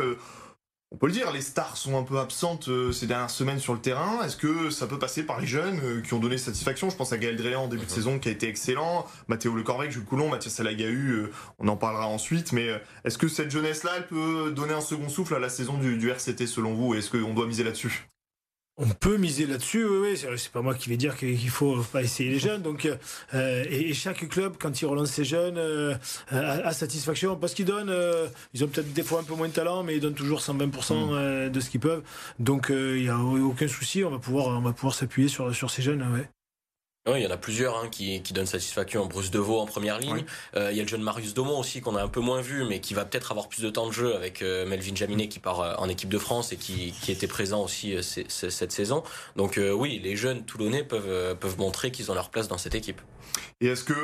on 0.90 0.96
peut 0.96 1.06
le 1.06 1.12
dire, 1.12 1.31
les 1.32 1.43
stars 1.43 1.76
sont 1.76 1.99
un 1.99 2.02
peu 2.02 2.19
absentes 2.19 2.69
euh, 2.69 2.93
ces 2.93 3.06
dernières 3.06 3.31
semaines 3.31 3.58
sur 3.58 3.75
le 3.75 3.81
terrain. 3.81 4.25
Est-ce 4.25 4.37
que 4.37 4.70
ça 4.70 4.87
peut 4.87 4.99
passer 4.99 5.23
par 5.23 5.38
les 5.38 5.46
jeunes 5.46 5.81
euh, 5.85 6.00
qui 6.00 6.14
ont 6.14 6.19
donné 6.19 6.38
satisfaction? 6.38 6.88
Je 6.88 6.96
pense 6.96 7.12
à 7.12 7.19
Gaël 7.19 7.37
Dréan 7.37 7.64
en 7.64 7.69
début 7.69 7.85
de 7.85 7.90
mhm. 7.90 7.94
saison 7.94 8.19
qui 8.19 8.29
a 8.29 8.32
été 8.32 8.49
excellent, 8.49 9.06
Mathéo 9.29 9.55
Le 9.55 9.62
Corvec, 9.62 9.90
Jules 9.90 10.05
Coulon, 10.05 10.31
Mathias 10.31 10.55
Salagahu, 10.55 11.11
euh, 11.11 11.32
on 11.58 11.69
en 11.69 11.76
parlera 11.76 12.06
ensuite. 12.06 12.52
Mais 12.52 12.69
est-ce 13.05 13.19
que 13.19 13.29
cette 13.29 13.50
jeunesse-là, 13.50 13.93
elle 13.99 14.06
peut 14.06 14.50
donner 14.50 14.73
un 14.73 14.81
second 14.81 15.11
souffle 15.11 15.35
à 15.35 15.38
la 15.38 15.50
saison 15.50 15.76
du, 15.76 15.99
du 15.99 16.08
RCT 16.08 16.46
selon 16.46 16.73
vous? 16.73 16.94
Est-ce 16.94 17.11
qu'on 17.11 17.35
doit 17.35 17.46
miser 17.46 17.64
là-dessus? 17.64 18.08
On 18.79 18.89
peut 18.89 19.17
miser 19.17 19.47
là-dessus, 19.47 19.85
oui, 19.85 20.15
oui. 20.15 20.37
C'est 20.37 20.53
pas 20.53 20.63
moi 20.63 20.75
qui 20.75 20.89
vais 20.89 20.97
dire 20.97 21.17
qu'il 21.17 21.51
faut 21.51 21.83
pas 21.93 22.03
essayer 22.03 22.31
les 22.31 22.39
jeunes. 22.39 22.63
Donc, 22.63 22.89
euh, 23.35 23.65
et, 23.69 23.93
chaque 23.93 24.29
club, 24.29 24.55
quand 24.59 24.81
il 24.81 24.87
relance 24.87 25.11
ses 25.11 25.25
jeunes, 25.25 25.59
euh, 25.59 25.95
a, 26.31 26.73
satisfaction 26.73 27.37
parce 27.37 27.55
qu'ils 27.55 27.64
donnent. 27.64 27.91
Euh, 27.91 28.29
ils 28.55 28.62
ont 28.64 28.69
peut-être 28.69 28.93
des 28.93 29.02
fois 29.02 29.21
un 29.21 29.25
peu 29.25 29.35
moins 29.35 29.49
de 29.49 29.52
talent, 29.52 29.83
mais 29.83 29.97
ils 29.97 30.00
donnent 30.00 30.14
toujours 30.14 30.41
120% 30.41 31.49
mm. 31.49 31.50
de 31.50 31.61
ce 31.61 31.71
qu'ils 31.71 31.81
peuvent. 31.81 32.02
Donc, 32.38 32.69
il 32.71 33.02
n'y 33.02 33.09
a 33.09 33.19
aucun 33.19 33.69
souci. 33.69 34.05
On 34.05 34.11
va 34.11 34.19
pouvoir, 34.19 34.47
on 34.47 34.61
va 34.61 34.73
pouvoir 34.73 34.95
s'appuyer 34.95 35.29
sur 35.29 35.55
sur 35.55 35.71
ces 35.71 35.83
jeunes. 35.83 36.02
Ouais 36.12 36.29
il 37.17 37.23
y 37.23 37.26
en 37.26 37.31
a 37.31 37.37
plusieurs 37.37 37.76
hein, 37.78 37.88
qui, 37.90 38.23
qui 38.23 38.33
donnent 38.33 38.47
satisfaction. 38.47 39.07
Bruce 39.07 39.31
Deveau 39.31 39.61
en 39.61 39.67
première 39.67 39.99
ligne. 39.99 40.25
Euh, 40.57 40.71
il 40.71 40.76
y 40.76 40.81
a 40.81 40.83
le 40.83 40.88
jeune 40.88 41.02
Marius 41.02 41.35
Domont 41.35 41.59
aussi 41.59 41.81
qu'on 41.81 41.97
a 41.97 42.02
un 42.02 42.09
peu 42.09 42.21
moins 42.21 42.40
vu, 42.40 42.64
mais 42.64 42.81
qui 42.81 42.95
va 42.95 43.05
peut-être 43.05 43.31
avoir 43.31 43.49
plus 43.49 43.62
de 43.62 43.71
temps 43.71 43.87
de 43.87 43.93
jeu 43.93 44.14
avec 44.14 44.43
euh, 44.43 44.67
Melvin 44.67 44.95
Jaminet 44.95 45.28
qui 45.28 45.38
part 45.38 45.61
euh, 45.61 45.75
en 45.78 45.88
équipe 45.88 46.09
de 46.09 46.19
France 46.19 46.52
et 46.52 46.57
qui, 46.57 46.93
qui 47.00 47.12
était 47.12 47.26
présent 47.26 47.62
aussi 47.62 47.97
cette 48.02 48.73
saison. 48.73 49.02
Donc 49.37 49.61
oui, 49.75 50.00
les 50.02 50.17
jeunes 50.17 50.45
Toulonnais 50.45 50.85
peuvent, 50.85 51.37
peuvent 51.37 51.59
montrer 51.59 51.90
qu'ils 51.90 52.11
ont 52.11 52.14
leur 52.14 52.31
place 52.31 52.49
dans 52.49 52.59
cette 52.59 52.75
équipe. 52.75 53.00
Et 53.61 53.67
est-ce 53.67 53.85
que, 53.85 53.95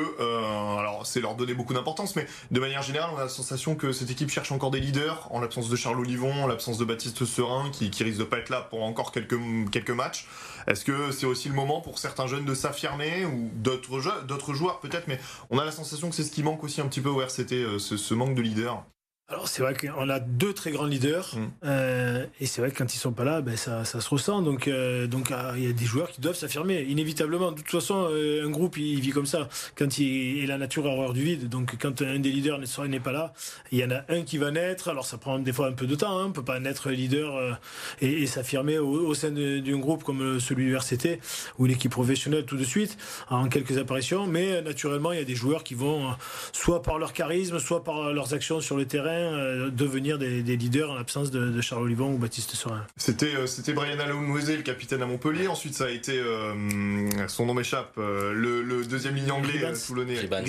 alors 0.79 1.05
c'est 1.05 1.19
leur 1.19 1.35
donner 1.35 1.53
beaucoup 1.53 1.73
d'importance, 1.73 2.15
mais 2.15 2.25
de 2.51 2.59
manière 2.59 2.81
générale, 2.81 3.11
on 3.13 3.17
a 3.17 3.23
la 3.23 3.29
sensation 3.29 3.75
que 3.75 3.91
cette 3.91 4.09
équipe 4.09 4.29
cherche 4.29 4.51
encore 4.51 4.71
des 4.71 4.79
leaders 4.79 5.27
en 5.31 5.39
l'absence 5.39 5.69
de 5.69 5.75
Charles 5.75 5.99
Olivon, 5.99 6.43
en 6.43 6.47
l'absence 6.47 6.77
de 6.77 6.85
Baptiste 6.85 7.25
Serin, 7.25 7.69
qui, 7.71 7.89
qui 7.89 8.03
risque 8.03 8.19
de 8.19 8.23
pas 8.23 8.37
être 8.37 8.49
là 8.49 8.61
pour 8.61 8.83
encore 8.83 9.11
quelques, 9.11 9.39
quelques 9.71 9.91
matchs. 9.91 10.27
Est-ce 10.67 10.85
que 10.85 11.11
c'est 11.11 11.25
aussi 11.25 11.49
le 11.49 11.55
moment 11.55 11.81
pour 11.81 11.99
certains 11.99 12.27
jeunes 12.27 12.45
de 12.45 12.53
s'affirmer 12.55 13.25
ou 13.25 13.51
d'autres 13.55 14.53
joueurs 14.53 14.79
peut-être, 14.79 15.07
mais 15.07 15.19
on 15.49 15.59
a 15.59 15.65
la 15.65 15.71
sensation 15.71 16.09
que 16.09 16.15
c'est 16.15 16.23
ce 16.23 16.31
qui 16.31 16.43
manque 16.43 16.63
aussi 16.63 16.81
un 16.81 16.87
petit 16.87 17.01
peu 17.01 17.09
au 17.09 17.21
RCT, 17.21 17.53
euh, 17.53 17.79
ce, 17.79 18.13
manque 18.13 18.35
de 18.35 18.41
leader. 18.41 18.83
Alors 19.27 19.47
c'est 19.47 19.63
vrai 19.63 19.73
qu'on 19.73 20.07
a 20.07 20.19
deux 20.19 20.53
très 20.53 20.69
grands 20.69 20.85
leaders 20.85 21.35
mm. 21.35 21.47
euh, 21.63 22.25
et 22.39 22.45
c'est 22.45 22.61
vrai 22.61 22.69
que 22.69 22.77
quand 22.77 22.93
ils 22.93 22.99
sont 22.99 23.11
pas 23.11 23.23
là, 23.23 23.41
ben 23.41 23.57
ça, 23.57 23.83
ça 23.83 23.99
se 23.99 24.07
ressent. 24.07 24.43
Donc 24.43 24.67
euh, 24.67 25.07
donc 25.07 25.31
ah, 25.31 25.53
il 25.57 25.63
y 25.63 25.67
a 25.67 25.73
des 25.73 25.85
joueurs 25.85 26.11
qui 26.11 26.21
doivent 26.21 26.35
s'affirmer 26.35 26.83
inévitablement. 26.83 27.51
De 27.51 27.57
toute 27.57 27.71
façon, 27.71 28.07
euh, 28.11 28.45
un 28.45 28.51
groupe 28.51 28.77
il, 28.77 29.01
vit 29.01 29.09
comme 29.09 29.25
ça. 29.25 29.49
Quand 29.75 29.97
il 29.97 30.43
et 30.43 30.45
la 30.45 30.59
nature 30.59 30.85
a 30.85 30.89
horreur 30.89 31.13
du 31.13 31.23
vide. 31.23 31.49
Donc 31.49 31.75
quand 31.79 32.03
un 32.03 32.19
des 32.19 32.29
leaders 32.29 32.59
n'est 32.59 32.99
pas 32.99 33.11
là, 33.11 33.33
il 33.71 33.79
y 33.79 33.83
en 33.83 33.89
a 33.89 34.03
un 34.09 34.21
qui 34.21 34.37
va 34.37 34.51
naître. 34.51 34.89
Alors 34.89 35.07
ça 35.07 35.17
prend 35.17 35.39
des 35.39 35.53
fois 35.53 35.69
un 35.69 35.73
peu 35.73 35.87
de 35.87 35.95
temps. 35.95 36.19
Hein. 36.19 36.25
On 36.27 36.31
peut 36.31 36.43
pas 36.43 36.59
naître 36.59 36.91
leader 36.91 37.59
et, 38.01 38.21
et 38.21 38.27
s'affirmer 38.27 38.77
au, 38.77 39.15
sein 39.15 39.31
d'un 39.31 39.79
groupe 39.79 40.03
comme 40.03 40.39
celui 40.39 40.65
du 40.65 40.75
RCT 40.75 41.19
ou 41.57 41.65
une 41.65 41.71
équipe 41.71 41.93
professionnelle 41.93 42.45
tout 42.45 42.57
de 42.57 42.63
suite 42.63 42.95
en 43.31 43.49
quelques 43.49 43.79
apparitions. 43.79 44.27
Mais 44.27 44.61
naturellement, 44.61 45.13
il 45.13 45.17
y 45.17 45.21
a 45.21 45.25
des 45.25 45.33
joueurs 45.33 45.63
qui 45.63 45.73
vont 45.73 46.13
soit 46.51 46.83
par 46.83 46.99
leur 46.99 47.11
charisme, 47.11 47.57
soit 47.57 47.83
par 47.83 48.13
leurs 48.13 48.35
actions 48.35 48.61
sur 48.61 48.77
le 48.77 48.85
terrain 48.85 49.14
euh, 49.15 49.69
devenir 49.69 50.17
des, 50.17 50.41
leaders 50.41 50.91
en 50.91 50.95
l'absence 50.95 51.31
de, 51.31 51.61
Charles 51.61 51.83
Olivon 51.83 52.13
ou 52.13 52.17
Baptiste 52.17 52.55
Sorin. 52.55 52.85
C'était 52.97 53.35
euh, 53.35 53.47
c'était 53.47 53.73
Brian 53.73 53.99
Alaounouezé, 53.99 54.57
le 54.57 54.63
capitaine 54.63 55.01
à 55.01 55.05
Montpellier. 55.05 55.47
Ensuite, 55.47 55.73
ça 55.73 55.85
a 55.85 55.89
été 55.89 56.19
euh, 56.19 57.27
son 57.27 57.45
nom 57.45 57.53
m'échappe, 57.53 57.93
le, 57.97 58.83
deuxième 58.85 59.15
ligne 59.15 59.31
anglais 59.31 59.61
toulonnais, 59.87 60.19
Ribans. 60.19 60.43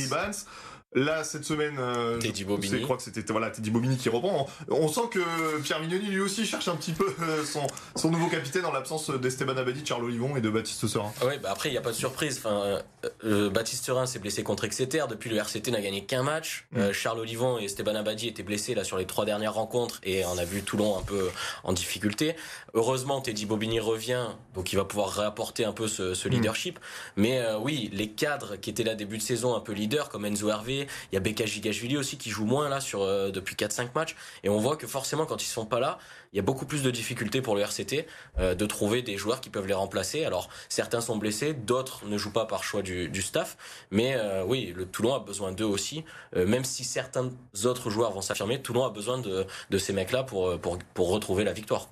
Là, 0.95 1.25
cette 1.25 1.45
semaine, 1.45 1.76
euh, 1.78 2.19
Teddy 2.19 2.45
Bobigny. 2.45 2.78
je 2.78 2.83
crois 2.83 2.97
que 2.97 3.02
c'était 3.02 3.21
voilà, 3.31 3.50
Teddy 3.50 3.71
Bobigny 3.71 3.97
qui 3.97 4.09
reprend. 4.09 4.49
On 4.71 4.88
sent 4.88 5.09
que 5.11 5.61
Pierre 5.61 5.81
Mignoni, 5.81 6.07
lui 6.07 6.21
aussi, 6.21 6.47
cherche 6.47 6.69
un 6.69 6.76
petit 6.76 6.93
peu 6.93 7.05
euh, 7.23 7.45
son, 7.45 7.66
son 7.97 8.11
nouveau 8.11 8.28
capitaine 8.28 8.64
en 8.64 8.73
l'absence 8.73 9.11
d'Esteban 9.11 9.57
Abadi, 9.57 9.83
de 9.83 9.87
Charles 9.87 10.05
Olivon 10.05 10.37
et 10.37 10.40
de 10.40 10.49
Baptiste 10.49 10.87
Serin. 10.87 11.12
Ah 11.21 11.26
ouais, 11.26 11.38
bah 11.38 11.50
après, 11.50 11.69
il 11.69 11.73
n'y 11.73 11.78
a 11.78 11.83
pas 11.83 11.90
de 11.90 11.97
surprise. 11.97 12.38
Enfin, 12.38 12.81
euh, 13.25 13.50
Baptiste 13.50 13.85
Serin 13.85 14.07
s'est 14.07 14.21
blessé 14.21 14.43
contre 14.45 14.64
Exeter. 14.64 15.05
Depuis, 15.11 15.28
le 15.28 15.37
RCT 15.37 15.71
n'a 15.71 15.83
gagné 15.83 16.05
qu'un 16.05 16.23
match. 16.23 16.66
Mm. 16.71 16.93
Charles 16.93 17.19
Olivon 17.19 17.59
et 17.59 17.64
Esteban 17.64 17.95
Abadi 17.97 18.28
étaient 18.28 18.45
blessés 18.45 18.75
là 18.75 18.85
sur 18.85 18.97
les 18.97 19.07
trois 19.07 19.25
dernières 19.26 19.55
rencontres 19.55 20.00
et 20.05 20.25
on 20.25 20.38
a 20.38 20.45
vu 20.45 20.62
Toulon 20.62 20.97
un 20.97 21.02
peu 21.02 21.28
en 21.64 21.73
difficulté. 21.73 22.37
Heureusement, 22.75 23.21
Teddy 23.21 23.45
Bobigny 23.45 23.81
revient, 23.81 24.28
donc 24.55 24.73
il 24.73 24.76
va 24.76 24.85
pouvoir 24.85 25.11
réapporter 25.11 25.64
un 25.64 25.73
peu 25.73 25.88
ce, 25.88 26.26
mm. 26.26 26.31
leadership. 26.31 26.78
Mais 27.16 27.43
oui, 27.61 27.90
les 27.93 28.09
cadres 28.09 28.57
qui 28.57 28.71
étaient 28.71 28.85
là 28.85 28.95
début 28.95 29.19
de 29.19 29.23
saison 29.23 29.55
un 29.55 29.61
peu 29.61 29.73
leaders, 29.73 30.09
comme 30.09 30.25
Enzo 30.25 30.49
Hervé, 30.49 30.75
il 30.83 31.14
y 31.14 31.16
a 31.16 31.21
BKJ 31.21 31.61
Gashvili 31.61 31.97
aussi 31.97 32.18
qui 32.18 32.30
joue 32.30 32.45
moins 32.45 32.68
là 32.68 32.78
euh, 32.95 33.30
depuis 33.30 33.54
4-5 33.54 33.88
matchs. 33.95 34.16
Et 34.42 34.49
on 34.49 34.59
voit 34.59 34.76
que 34.76 34.87
forcément 34.87 35.26
quand 35.26 35.42
ils 35.42 35.47
sont 35.47 35.66
pas 35.66 35.80
là 35.80 35.99
il 36.33 36.37
y 36.37 36.40
a 36.40 36.42
beaucoup 36.42 36.66
plus 36.66 36.83
de 36.83 36.90
difficultés 36.90 37.40
pour 37.40 37.54
le 37.54 37.62
RCT 37.62 38.06
euh, 38.38 38.54
de 38.54 38.66
trouver 38.66 39.00
des 39.02 39.16
joueurs 39.16 39.40
qui 39.40 39.49
peuvent 39.49 39.66
les 39.66 39.75
remplacer. 39.75 40.25
Alors 40.25 40.49
certains 40.68 41.00
sont 41.00 41.16
blessés 41.16 41.54
d'autres 41.54 42.04
ne 42.06 42.18
jouent 42.18 42.33
pas 42.33 42.47
par 42.47 42.64
choix 42.64 42.83
du, 42.83 43.23
staff. 43.23 43.56
Mais 43.90 44.14
euh, 44.16 44.45
oui 44.45 44.73
le 44.76 44.87
Toulon 44.87 45.14
a 45.14 45.21
besoin 45.21 45.52
d'eux 45.52 45.64
aussi. 45.64 46.04
Même 46.35 46.64
si 46.64 46.85
certains 46.85 47.30
autres 47.64 47.90
joueurs 47.90 48.12
vont 48.12 48.21
s'affirmer 48.21 48.61
Toulon 48.61 48.85
a 48.85 48.90
besoin 48.90 49.18
de, 49.18 49.47
ces 49.78 49.92
mecs 49.92 50.12
là 50.12 50.23
pour, 50.23 50.59
retrouver 50.99 51.45
la 51.45 51.52
victoire 51.52 51.88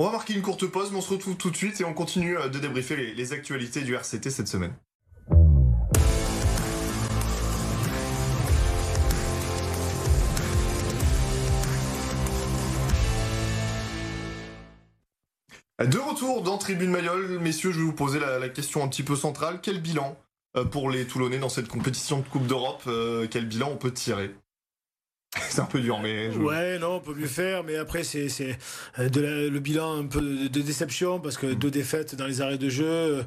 on 0.00 0.04
va 0.04 0.12
marquer 0.12 0.34
une 0.34 0.42
courte 0.42 0.64
pause, 0.66 0.92
mais 0.92 0.98
on 0.98 1.00
se 1.00 1.10
retrouve 1.10 1.36
tout 1.36 1.50
de 1.50 1.56
suite 1.56 1.80
et 1.80 1.84
on 1.84 1.92
continue 1.92 2.36
de 2.36 2.58
débriefer 2.60 3.14
les 3.14 3.32
actualités 3.32 3.80
du 3.80 3.94
RCT 3.94 4.30
cette 4.30 4.46
semaine. 4.46 4.72
De 15.78 15.96
retour 15.96 16.42
dans 16.42 16.58
Tribune 16.58 16.90
Mayol, 16.90 17.38
messieurs, 17.38 17.70
je 17.70 17.78
vais 17.78 17.84
vous 17.84 17.92
poser 17.92 18.18
la, 18.18 18.48
question 18.48 18.82
un 18.82 18.88
petit 18.88 19.04
peu 19.04 19.14
centrale. 19.14 19.60
Quel 19.62 19.80
bilan 19.80 20.18
euh, 20.56 20.64
pour 20.64 20.90
les 20.90 21.06
Toulonnais 21.06 21.38
dans 21.38 21.48
cette 21.48 21.68
compétition 21.68 22.18
de 22.18 22.24
Coupe 22.24 22.48
d'Europe 22.48 22.82
euh, 22.88 23.28
Quel 23.30 23.46
bilan 23.46 23.70
on 23.70 23.76
peut 23.76 23.92
tirer? 23.92 24.34
c'est 25.50 25.60
un 25.60 25.66
peu 25.66 25.80
dur, 25.80 25.98
mais. 26.00 26.28
Ouais, 26.36 26.78
non, 26.78 26.96
on 26.96 27.00
peut 27.00 27.14
mieux 27.14 27.26
faire, 27.26 27.64
mais 27.64 27.76
après, 27.76 28.04
c'est 28.04 28.28
euh, 28.98 29.50
le 29.50 29.58
bilan 29.58 29.98
un 30.00 30.06
peu 30.06 30.20
de, 30.20 30.60
déception 30.60 31.20
parce 31.20 31.36
que 31.36 31.46
deux 31.46 31.70
défaites 31.70 32.14
dans 32.14 32.26
les 32.26 32.40
arrêts 32.40 32.58
de 32.58 32.68
jeu. 32.68 33.24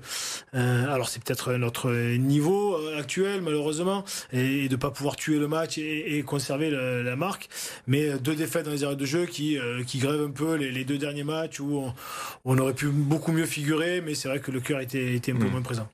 Euh, 0.53 0.93
alors, 0.93 1.09
c'est 1.09 1.23
peut-être 1.23 1.53
notre 1.53 1.91
niveau 1.91 2.75
euh, 2.75 2.99
actuel, 2.99 3.41
malheureusement, 3.41 4.03
et, 4.31 4.69
de 4.69 4.75
pas 4.75 4.91
pouvoir 4.91 5.15
tuer 5.15 5.39
le 5.39 5.47
match 5.47 5.77
et, 5.77 6.23
conserver 6.23 6.69
la, 6.69 7.15
marque. 7.15 7.49
Mais 7.87 8.17
deux 8.19 8.35
défaites 8.35 8.65
dans 8.65 8.71
les 8.71 8.83
arrêts 8.83 8.95
de 8.95 9.05
jeu 9.05 9.25
qui, 9.25 9.57
qui 9.87 9.99
grèvent 9.99 10.23
un 10.23 10.31
peu 10.31 10.55
les, 10.55 10.85
deux 10.85 10.97
derniers 10.97 11.23
matchs 11.23 11.59
où 11.59 11.83
on, 12.45 12.57
aurait 12.57 12.73
pu 12.73 12.87
beaucoup 12.87 13.31
mieux 13.31 13.45
figurer, 13.45 14.01
mais 14.01 14.15
c'est 14.15 14.27
vrai 14.27 14.39
que 14.39 14.51
le 14.51 14.59
cœur 14.59 14.79
était, 14.79 15.15
était 15.15 15.31
un 15.31 15.35
peu 15.37 15.45
mm. 15.45 15.51
moins 15.51 15.61
présent. 15.61 15.89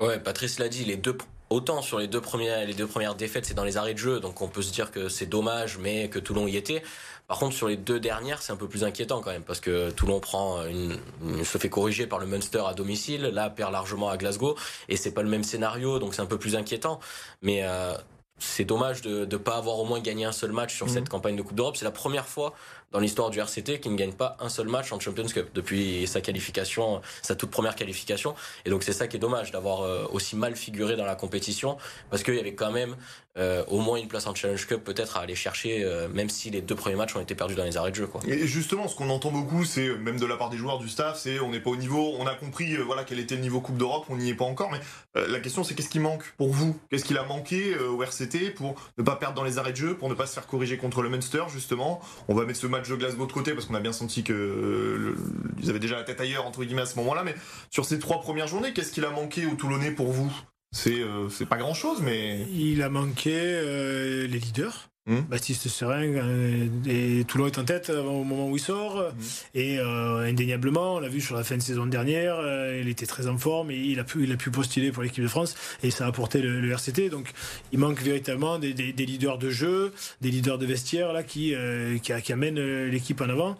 Ouais, 0.00 0.18
Patrice 0.18 0.58
l'a 0.58 0.68
dit, 0.68 0.84
les 0.84 0.96
deux 0.96 1.16
Autant 1.48 1.80
sur 1.80 2.00
les 2.00 2.08
deux 2.08 2.20
premières, 2.20 2.66
les 2.66 2.74
deux 2.74 2.88
premières 2.88 3.14
défaites, 3.14 3.46
c'est 3.46 3.54
dans 3.54 3.64
les 3.64 3.76
arrêts 3.76 3.94
de 3.94 3.98
jeu, 3.98 4.18
donc 4.18 4.42
on 4.42 4.48
peut 4.48 4.62
se 4.62 4.72
dire 4.72 4.90
que 4.90 5.08
c'est 5.08 5.26
dommage, 5.26 5.78
mais 5.78 6.08
que 6.08 6.18
Toulon 6.18 6.48
y 6.48 6.56
était. 6.56 6.82
Par 7.28 7.38
contre, 7.38 7.54
sur 7.54 7.68
les 7.68 7.76
deux 7.76 8.00
dernières, 8.00 8.42
c'est 8.42 8.52
un 8.52 8.56
peu 8.56 8.68
plus 8.68 8.82
inquiétant 8.82 9.20
quand 9.20 9.30
même, 9.30 9.44
parce 9.44 9.60
que 9.60 9.90
Toulon 9.90 10.18
prend 10.18 10.64
une, 10.66 10.98
se 11.44 11.58
fait 11.58 11.68
corriger 11.68 12.08
par 12.08 12.18
le 12.18 12.26
Munster 12.26 12.62
à 12.66 12.74
domicile, 12.74 13.22
là 13.22 13.48
perd 13.48 13.70
largement 13.70 14.08
à 14.08 14.16
Glasgow, 14.16 14.56
et 14.88 14.96
c'est 14.96 15.12
pas 15.12 15.22
le 15.22 15.28
même 15.28 15.44
scénario, 15.44 16.00
donc 16.00 16.14
c'est 16.14 16.22
un 16.22 16.26
peu 16.26 16.38
plus 16.38 16.56
inquiétant. 16.56 16.98
Mais 17.42 17.62
euh, 17.62 17.94
c'est 18.38 18.64
dommage 18.64 19.00
de 19.00 19.24
ne 19.24 19.36
pas 19.36 19.56
avoir 19.56 19.78
au 19.78 19.84
moins 19.84 20.00
gagné 20.00 20.24
un 20.24 20.32
seul 20.32 20.52
match 20.52 20.74
sur 20.74 20.86
mmh. 20.86 20.90
cette 20.90 21.08
campagne 21.08 21.36
de 21.36 21.42
Coupe 21.42 21.56
d'Europe. 21.56 21.76
C'est 21.76 21.84
la 21.84 21.90
première 21.90 22.26
fois 22.26 22.54
dans 22.92 23.00
l'histoire 23.00 23.30
du 23.30 23.40
RCT 23.40 23.80
qui 23.80 23.88
ne 23.88 23.96
gagne 23.96 24.12
pas 24.12 24.36
un 24.40 24.48
seul 24.48 24.68
match 24.68 24.92
en 24.92 25.00
Champions 25.00 25.26
Cup 25.26 25.48
depuis 25.54 26.06
sa 26.06 26.20
qualification, 26.20 27.00
sa 27.22 27.34
toute 27.34 27.50
première 27.50 27.74
qualification. 27.74 28.34
Et 28.64 28.70
donc 28.70 28.82
c'est 28.82 28.92
ça 28.92 29.08
qui 29.08 29.16
est 29.16 29.20
dommage 29.20 29.50
d'avoir 29.50 29.82
euh, 29.82 30.06
aussi 30.12 30.36
mal 30.36 30.56
figuré 30.56 30.96
dans 30.96 31.04
la 31.04 31.16
compétition 31.16 31.76
parce 32.10 32.22
qu'il 32.22 32.34
y 32.34 32.40
avait 32.40 32.54
quand 32.54 32.70
même 32.70 32.96
euh, 33.36 33.64
au 33.68 33.80
moins 33.80 33.98
une 33.98 34.08
place 34.08 34.26
en 34.26 34.34
Challenge 34.34 34.66
Cup 34.66 34.82
peut-être 34.82 35.18
à 35.18 35.20
aller 35.20 35.34
chercher, 35.34 35.84
euh, 35.84 36.08
même 36.08 36.30
si 36.30 36.48
les 36.48 36.62
deux 36.62 36.74
premiers 36.74 36.96
matchs 36.96 37.16
ont 37.16 37.20
été 37.20 37.34
perdus 37.34 37.54
dans 37.54 37.64
les 37.64 37.76
arrêts 37.76 37.90
de 37.90 37.96
jeu. 37.96 38.06
Quoi. 38.06 38.22
Et 38.26 38.46
justement, 38.46 38.88
ce 38.88 38.96
qu'on 38.96 39.10
entend 39.10 39.30
beaucoup, 39.30 39.64
c'est 39.64 39.94
même 39.96 40.18
de 40.18 40.24
la 40.24 40.36
part 40.36 40.48
des 40.48 40.56
joueurs 40.56 40.78
du 40.78 40.88
staff, 40.88 41.18
c'est 41.18 41.38
on 41.40 41.50
n'est 41.50 41.60
pas 41.60 41.70
au 41.70 41.76
niveau, 41.76 42.14
on 42.18 42.26
a 42.26 42.34
compris 42.34 42.76
voilà 42.76 43.04
quel 43.04 43.18
était 43.18 43.34
le 43.34 43.42
niveau 43.42 43.60
Coupe 43.60 43.76
d'Europe, 43.76 44.06
on 44.08 44.16
n'y 44.16 44.30
est 44.30 44.34
pas 44.34 44.44
encore, 44.44 44.70
mais 44.70 44.80
la 45.14 45.40
question 45.40 45.64
c'est 45.64 45.74
qu'est-ce 45.74 45.88
qui 45.88 45.98
manque 45.98 46.22
pour 46.36 46.50
vous? 46.50 46.78
Qu'est-ce 46.90 47.04
qu'il 47.04 47.18
a 47.18 47.24
manqué 47.24 47.76
au 47.78 48.02
RCT 48.02 48.54
pour 48.54 48.74
ne 48.96 49.02
pas 49.02 49.16
perdre 49.16 49.34
dans 49.34 49.44
les 49.44 49.58
arrêts 49.58 49.72
de 49.72 49.76
jeu, 49.76 49.96
pour 49.96 50.08
ne 50.08 50.14
pas 50.14 50.26
se 50.26 50.34
faire 50.34 50.46
corriger 50.46 50.78
contre 50.78 51.02
le 51.02 51.08
Munster 51.08 51.42
justement? 51.52 52.00
On 52.28 52.34
va 52.34 52.44
mettre 52.44 52.60
ce 52.60 52.66
match 52.76 52.88
de 52.88 52.94
Glasgow 52.94 53.26
de 53.26 53.32
côté 53.32 53.52
parce 53.52 53.66
qu'on 53.66 53.74
a 53.74 53.80
bien 53.80 53.92
senti 53.92 54.22
que 54.22 55.14
ils 55.60 55.70
avaient 55.70 55.78
déjà 55.78 55.96
la 55.96 56.04
tête 56.04 56.20
ailleurs 56.20 56.46
entre 56.46 56.64
guillemets 56.64 56.82
à 56.82 56.86
ce 56.86 56.96
moment-là, 56.98 57.24
mais 57.24 57.34
sur 57.70 57.84
ces 57.84 57.98
trois 57.98 58.20
premières 58.20 58.48
journées, 58.48 58.72
qu'est-ce 58.72 58.92
qu'il 58.92 59.04
a 59.04 59.10
manqué 59.10 59.46
au 59.46 59.54
Toulonnais 59.54 59.90
pour 59.90 60.12
vous? 60.12 60.32
C'est 60.72 61.00
euh, 61.00 61.28
pas 61.48 61.56
grand 61.56 61.74
chose, 61.74 62.00
mais. 62.02 62.46
Il 62.52 62.82
a 62.82 62.88
manqué 62.88 63.32
euh, 63.34 64.26
les 64.26 64.38
leaders. 64.38 64.90
Hmm. 65.06 65.20
Baptiste 65.30 65.68
Serin 65.68 66.02
euh, 66.02 66.66
et 66.86 67.24
Toulon 67.24 67.46
est 67.46 67.58
en 67.58 67.64
tête 67.64 67.90
au 67.90 68.24
moment 68.24 68.48
où 68.48 68.56
il 68.56 68.60
sort. 68.60 68.96
Hmm. 68.96 69.14
et 69.54 69.78
indéniablement 69.78 70.96
on 70.96 71.00
l'a 71.00 71.08
vu 71.08 71.20
sur 71.20 71.36
la 71.36 71.44
fin 71.44 71.56
de 71.56 71.62
saison 71.62 71.86
dernière 71.86 72.36
il 72.80 72.88
était 72.88 73.06
très 73.06 73.28
en 73.28 73.38
forme 73.38 73.70
et 73.70 73.76
il 73.76 74.00
a 74.00 74.04
pu 74.04 74.24
il 74.24 74.32
a 74.32 74.36
pu 74.36 74.50
postuler 74.50 74.90
pour 74.90 75.02
l'équipe 75.02 75.22
de 75.22 75.28
France 75.28 75.54
et 75.82 75.90
ça 75.90 76.04
a 76.04 76.08
apporté 76.08 76.40
le, 76.42 76.70
RCT 76.70 77.10
donc 77.10 77.32
il 77.72 77.78
manque 77.78 78.00
véritablement 78.02 78.58
des, 78.58 78.72
leaders 78.72 79.38
de 79.38 79.50
jeu 79.50 79.92
des 80.20 80.30
leaders 80.30 80.58
de 80.58 80.66
vestiaire 80.66 81.12
là 81.12 81.22
qui 81.22 81.54
qui, 82.02 82.32
amènent 82.32 82.84
l'équipe 82.86 83.20
en 83.20 83.28
avant. 83.28 83.56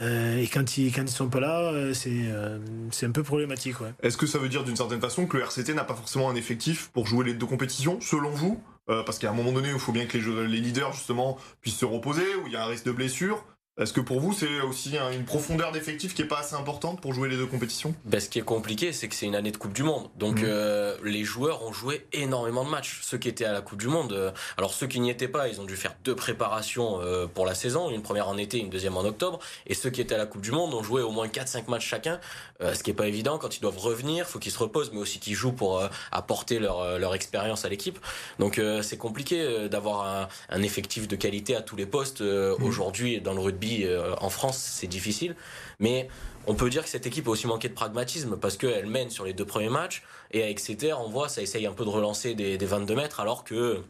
Et 0.00 0.48
quand 0.52 0.76
ils 0.76 0.92
quand 0.92 1.02
ils 1.02 1.08
sont 1.08 1.28
pas 1.28 1.40
là 1.40 1.72
c'est 1.94 2.26
c'est 2.90 3.06
un 3.06 3.12
peu 3.12 3.22
problématique 3.22 3.76
est-ce 4.02 4.16
que 4.16 4.26
ça 4.26 4.38
veut 4.38 4.48
dire 4.48 4.64
d'une 4.64 4.76
certaine 4.76 5.00
façon 5.00 5.26
que 5.26 5.36
le 5.36 5.42
RCT 5.44 5.74
n'a 5.74 5.84
pas 5.84 5.94
forcément 5.94 6.30
un 6.30 6.34
effectif 6.34 6.90
pour 6.92 7.06
jouer 7.06 7.24
les 7.24 7.34
deux 7.34 7.46
compétitions 7.46 8.00
selon 8.00 8.30
vous? 8.30 8.60
Euh, 8.88 9.02
parce 9.02 9.18
qu'à 9.18 9.30
un 9.30 9.34
moment 9.34 9.52
donné, 9.52 9.70
il 9.70 9.78
faut 9.78 9.92
bien 9.92 10.06
que 10.06 10.18
les, 10.18 10.48
les 10.48 10.60
leaders 10.60 10.92
justement 10.92 11.38
puissent 11.60 11.78
se 11.78 11.84
reposer, 11.84 12.34
où 12.36 12.46
il 12.46 12.52
y 12.52 12.56
a 12.56 12.64
un 12.64 12.66
risque 12.66 12.86
de 12.86 12.92
blessure. 12.92 13.44
Est-ce 13.78 13.94
que 13.94 14.00
pour 14.00 14.20
vous, 14.20 14.34
c'est 14.34 14.60
aussi 14.60 14.96
une 15.12 15.24
profondeur 15.24 15.72
d'effectif 15.72 16.14
qui 16.14 16.20
est 16.20 16.26
pas 16.26 16.40
assez 16.40 16.54
importante 16.54 17.00
pour 17.00 17.14
jouer 17.14 17.30
les 17.30 17.36
deux 17.36 17.46
compétitions? 17.46 17.94
Ben, 18.04 18.20
Ce 18.20 18.28
qui 18.28 18.38
est 18.38 18.42
compliqué, 18.42 18.92
c'est 18.92 19.08
que 19.08 19.14
c'est 19.14 19.24
une 19.24 19.36
année 19.36 19.52
de 19.52 19.56
Coupe 19.56 19.72
du 19.72 19.84
Monde. 19.84 20.10
Donc, 20.18 20.40
mmh. 20.40 20.44
euh, 20.44 20.96
les 21.02 21.24
joueurs 21.24 21.64
ont 21.64 21.72
joué 21.72 22.06
énormément 22.12 22.64
de 22.64 22.68
matchs. 22.68 23.00
Ceux 23.02 23.16
qui 23.16 23.28
étaient 23.28 23.46
à 23.46 23.52
la 23.52 23.62
Coupe 23.62 23.78
du 23.78 23.86
Monde, 23.86 24.12
euh, 24.12 24.32
alors 24.58 24.74
ceux 24.74 24.86
qui 24.86 25.00
n'y 25.00 25.08
étaient 25.08 25.28
pas, 25.28 25.48
ils 25.48 25.62
ont 25.62 25.64
dû 25.64 25.76
faire 25.76 25.94
deux 26.04 26.14
préparations 26.14 27.00
euh, 27.00 27.26
pour 27.26 27.46
la 27.46 27.54
saison, 27.54 27.90
une 27.90 28.02
première 28.02 28.28
en 28.28 28.36
été, 28.36 28.58
une 28.58 28.68
deuxième 28.68 28.98
en 28.98 29.04
octobre. 29.04 29.38
Et 29.66 29.72
ceux 29.72 29.88
qui 29.88 30.02
étaient 30.02 30.16
à 30.16 30.18
la 30.18 30.26
Coupe 30.26 30.42
du 30.42 30.50
Monde 30.50 30.74
ont 30.74 30.82
joué 30.82 31.00
au 31.00 31.10
moins 31.10 31.28
4-5 31.28 31.70
matchs 31.70 31.86
chacun, 31.86 32.20
ce 32.60 32.82
qui 32.82 32.90
est 32.90 32.94
pas 32.94 33.06
évident 33.06 33.38
quand 33.38 33.56
ils 33.56 33.60
doivent 33.60 33.78
revenir. 33.78 34.26
faut 34.26 34.38
qu'ils 34.38 34.52
se 34.52 34.58
reposent, 34.58 34.90
mais 34.92 35.00
aussi 35.00 35.20
qu'ils 35.20 35.34
jouent 35.34 35.52
pour 35.52 35.82
apporter 36.12 36.58
leur, 36.58 36.98
leur 36.98 37.14
expérience 37.14 37.64
à 37.64 37.68
l'équipe. 37.70 37.98
Donc, 38.38 38.60
c'est 38.82 38.98
compliqué 38.98 39.68
d'avoir 39.70 40.06
un, 40.06 40.28
un, 40.50 40.62
effectif 40.62 41.08
de 41.08 41.16
qualité 41.16 41.56
à 41.56 41.62
tous 41.62 41.76
les 41.76 41.86
postes 41.86 42.20
mmh. 42.20 42.62
aujourd'hui 42.62 43.20
dans 43.20 43.32
le 43.32 43.40
rugby 43.40 43.59
euh, 43.84 44.14
en 44.20 44.30
France, 44.30 44.58
c'est 44.58 44.86
difficile. 44.86 45.36
Mais 45.78 46.08
on 46.46 46.54
peut 46.54 46.70
dire 46.70 46.82
que 46.82 46.88
cette 46.88 47.06
équipe 47.06 47.26
a 47.28 47.30
aussi 47.30 47.46
manqué 47.46 47.68
de 47.68 47.74
pragmatisme 47.74 48.36
parce 48.36 48.56
qu'elle 48.56 48.86
mène 48.86 49.10
sur 49.10 49.24
les 49.24 49.32
deux 49.32 49.44
premiers 49.44 49.68
matchs 49.68 50.02
et 50.32 50.42
avec 50.42 50.52
Exeter, 50.52 50.94
on 50.94 51.08
voit, 51.08 51.28
ça 51.28 51.42
essaye 51.42 51.66
un 51.66 51.72
peu 51.72 51.84
de 51.84 51.90
relancer 51.90 52.34
des, 52.34 52.56
22 52.58 52.94
mètres 52.94 53.20
alors 53.20 53.44
que 53.44 53.82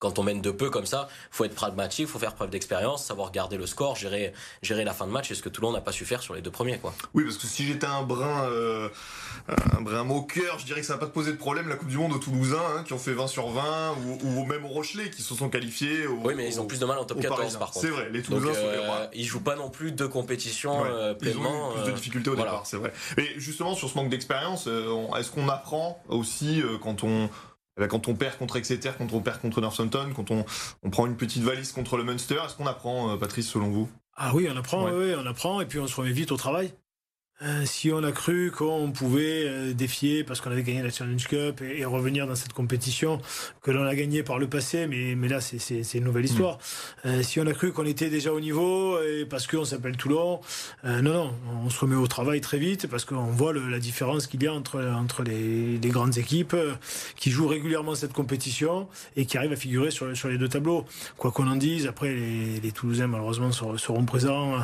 quand 0.00 0.18
on 0.18 0.22
mène 0.22 0.40
de 0.40 0.50
peu 0.50 0.70
comme 0.70 0.86
ça, 0.86 1.08
faut 1.30 1.44
être 1.44 1.54
pragmatique, 1.54 2.08
faut 2.08 2.18
faire 2.18 2.34
preuve 2.34 2.48
d'expérience, 2.48 3.04
savoir 3.04 3.30
garder 3.30 3.58
le 3.58 3.66
score, 3.66 3.96
gérer, 3.96 4.32
gérer 4.62 4.82
la 4.82 4.94
fin 4.94 5.06
de 5.06 5.12
match, 5.12 5.30
et 5.30 5.34
ce 5.34 5.42
que 5.42 5.50
Toulon 5.50 5.72
n'a 5.72 5.82
pas 5.82 5.92
su 5.92 6.06
faire 6.06 6.22
sur 6.22 6.34
les 6.34 6.40
deux 6.40 6.50
premiers. 6.50 6.78
Quoi. 6.78 6.94
Oui, 7.12 7.22
parce 7.22 7.36
que 7.36 7.46
si 7.46 7.66
j'étais 7.66 7.86
un 7.86 8.02
brin, 8.02 8.46
euh, 8.46 8.88
un 9.76 9.82
brin 9.82 10.02
moqueur, 10.02 10.58
je 10.58 10.64
dirais 10.64 10.80
que 10.80 10.86
ça 10.86 10.94
va 10.94 11.00
pas 11.00 11.06
te 11.06 11.12
poser 11.12 11.32
de 11.32 11.36
problème 11.36 11.68
la 11.68 11.76
Coupe 11.76 11.88
du 11.88 11.98
Monde 11.98 12.14
aux 12.14 12.18
Toulousains, 12.18 12.56
hein, 12.78 12.82
qui 12.82 12.94
ont 12.94 12.98
fait 12.98 13.12
20 13.12 13.26
sur 13.26 13.50
20, 13.50 13.94
ou, 14.24 14.46
même 14.46 14.64
aux 14.64 14.68
Rochelais, 14.68 15.10
qui 15.10 15.20
se 15.20 15.34
sont 15.34 15.50
qualifiés. 15.50 16.06
oui, 16.06 16.32
mais 16.34 16.48
ils 16.48 16.60
ont 16.60 16.66
plus 16.66 16.80
de 16.80 16.86
mal 16.86 16.98
en 16.98 17.04
top 17.04 17.20
14 17.20 17.58
par 17.58 17.70
contre. 17.70 17.86
C'est 17.86 17.92
vrai, 17.92 18.08
les 18.10 18.22
Toulousains 18.22 18.54
sont 18.54 18.70
les 18.70 18.78
rois. 18.78 18.96
Euh, 19.00 19.06
ils 19.12 19.26
jouent 19.26 19.42
pas 19.42 19.56
non 19.56 19.68
plus 19.68 19.92
deux 19.92 20.08
compétitions 20.08 20.82
euh, 20.82 21.12
pleinement. 21.12 21.72
Ils 21.74 21.78
ont 21.78 21.80
eu 21.80 21.82
plus 21.82 21.92
de 21.92 21.96
difficultés 21.96 22.30
au 22.30 22.36
départ, 22.36 22.62
c'est 22.64 22.78
vrai. 22.78 22.90
Mais 23.18 23.28
justement, 23.36 23.74
sur 23.74 23.90
ce 23.90 23.98
manque 23.98 24.08
d'expérience, 24.08 24.66
est-ce 24.66 25.30
qu'on 25.30 25.50
apprend 25.50 26.02
aussi 26.08 26.62
quand 26.82 27.04
on 27.04 27.28
quand 27.88 28.08
on 28.08 28.14
perd 28.14 28.38
contre 28.38 28.56
Exeter, 28.56 28.90
quand 28.96 29.12
on 29.12 29.20
perd 29.20 29.40
contre 29.40 29.60
Northampton, 29.60 30.10
quand 30.14 30.30
on, 30.30 30.44
on 30.82 30.90
prend 30.90 31.06
une 31.06 31.16
petite 31.16 31.42
valise 31.42 31.72
contre 31.72 31.96
le 31.96 32.04
Munster, 32.04 32.38
est-ce 32.44 32.56
qu'on 32.56 32.66
apprend, 32.66 33.10
euh, 33.10 33.16
Patrice, 33.16 33.48
selon 33.48 33.70
vous? 33.70 33.88
Ah 34.16 34.32
oui, 34.34 34.48
on 34.52 34.56
apprend, 34.56 34.90
oui, 34.90 35.14
on 35.16 35.26
apprend, 35.26 35.60
et 35.60 35.66
puis 35.66 35.78
on 35.78 35.86
se 35.86 35.96
remet 35.96 36.12
vite 36.12 36.32
au 36.32 36.36
travail. 36.36 36.72
Euh, 37.42 37.64
si 37.64 37.90
on 37.90 38.02
a 38.02 38.12
cru 38.12 38.50
qu'on 38.50 38.92
pouvait 38.92 39.44
euh, 39.46 39.72
défier 39.72 40.24
parce 40.24 40.42
qu'on 40.42 40.50
avait 40.50 40.62
gagné 40.62 40.82
la 40.82 40.90
Challenge 40.90 41.26
Cup 41.26 41.62
et, 41.62 41.86
revenir 41.86 42.26
dans 42.26 42.34
cette 42.34 42.52
compétition 42.52 43.18
que 43.62 43.70
l'on 43.70 43.84
a 43.84 43.94
gagné 43.94 44.22
par 44.22 44.38
le 44.38 44.46
passé, 44.46 44.86
mais, 44.86 45.14
mais 45.16 45.26
là 45.26 45.40
c'est 45.40 45.94
une 45.94 46.04
nouvelle 46.04 46.26
histoire. 46.26 46.58
Mm. 47.04 47.08
Euh, 47.08 47.22
si 47.22 47.40
on 47.40 47.46
a 47.46 47.54
cru 47.54 47.72
qu'on 47.72 47.86
était 47.86 48.10
déjà 48.10 48.30
au 48.32 48.40
niveau 48.40 49.00
et 49.02 49.24
parce 49.24 49.46
qu'on 49.46 49.64
s'appelle 49.64 49.96
Toulon, 49.96 50.40
non 50.84 51.02
non, 51.02 51.34
on 51.64 51.70
se 51.70 51.80
remet 51.80 51.96
au 51.96 52.06
travail 52.06 52.40
très 52.42 52.58
vite 52.58 52.86
parce 52.88 53.04
qu'on 53.04 53.24
voit 53.24 53.52
le, 53.52 53.68
la 53.68 53.78
différence 53.78 54.26
qu'il 54.26 54.42
y 54.42 54.46
a 54.46 54.52
entre 54.52 54.80
entre 54.94 55.22
les, 55.22 55.78
les, 55.78 55.88
grandes 55.88 56.18
équipes 56.18 56.56
qui 57.16 57.30
jouent 57.30 57.48
régulièrement 57.48 57.94
cette 57.94 58.12
compétition 58.12 58.86
et 59.16 59.24
qui 59.24 59.38
arrivent 59.38 59.52
à 59.52 59.56
figurer 59.56 59.90
sur, 59.90 60.16
sur 60.16 60.28
les 60.28 60.38
deux 60.38 60.48
tableaux. 60.48 60.84
Quoi 61.16 61.32
qu'on 61.32 61.48
en 61.48 61.56
dise, 61.56 61.86
après 61.86 62.14
les, 62.14 62.60
les 62.60 62.72
Toulousains 62.72 63.06
malheureusement 63.06 63.50
seront, 63.50 63.78
seront 63.78 64.04
présents 64.04 64.56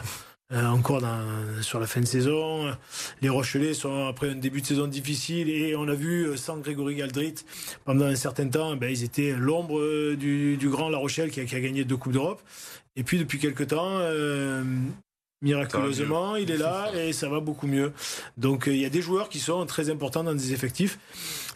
euh, 0.52 0.64
encore 0.66 1.00
dans, 1.00 1.22
sur 1.62 1.80
la 1.80 1.86
fin 1.86 2.00
de 2.00 2.06
saison. 2.06 2.72
Les 3.20 3.28
Rochelais 3.28 3.74
sont 3.74 4.06
après 4.06 4.30
un 4.30 4.36
début 4.36 4.60
de 4.60 4.66
saison 4.66 4.86
difficile 4.86 5.50
et 5.50 5.74
on 5.74 5.88
a 5.88 5.94
vu 5.94 6.24
euh, 6.24 6.36
sans 6.36 6.58
Grégory 6.58 6.94
Galdrit 6.94 7.34
pendant 7.84 8.04
un 8.04 8.14
certain 8.14 8.48
temps, 8.48 8.76
ben, 8.76 8.88
ils 8.88 9.02
étaient 9.02 9.32
l'ombre 9.32 9.80
euh, 9.80 10.16
du, 10.16 10.56
du, 10.56 10.68
grand 10.68 10.88
La 10.88 10.98
Rochelle 10.98 11.30
qui 11.30 11.40
a, 11.40 11.44
qui 11.44 11.56
a, 11.56 11.60
gagné 11.60 11.84
deux 11.84 11.96
coupes 11.96 12.12
d'Europe. 12.12 12.42
Et 12.94 13.02
puis 13.02 13.18
depuis 13.18 13.38
quelques 13.38 13.68
temps, 13.68 13.98
euh, 13.98 14.62
miraculeusement, 15.42 16.36
il 16.36 16.50
est 16.50 16.56
là 16.56 16.92
et 16.94 17.12
ça 17.12 17.28
va 17.28 17.40
beaucoup 17.40 17.66
mieux. 17.66 17.92
Donc 18.36 18.64
il 18.68 18.76
y 18.76 18.84
a 18.84 18.90
des 18.90 19.02
joueurs 19.02 19.28
qui 19.28 19.40
sont 19.40 19.66
très 19.66 19.90
importants 19.90 20.24
dans 20.24 20.34
des 20.34 20.52
effectifs 20.52 20.98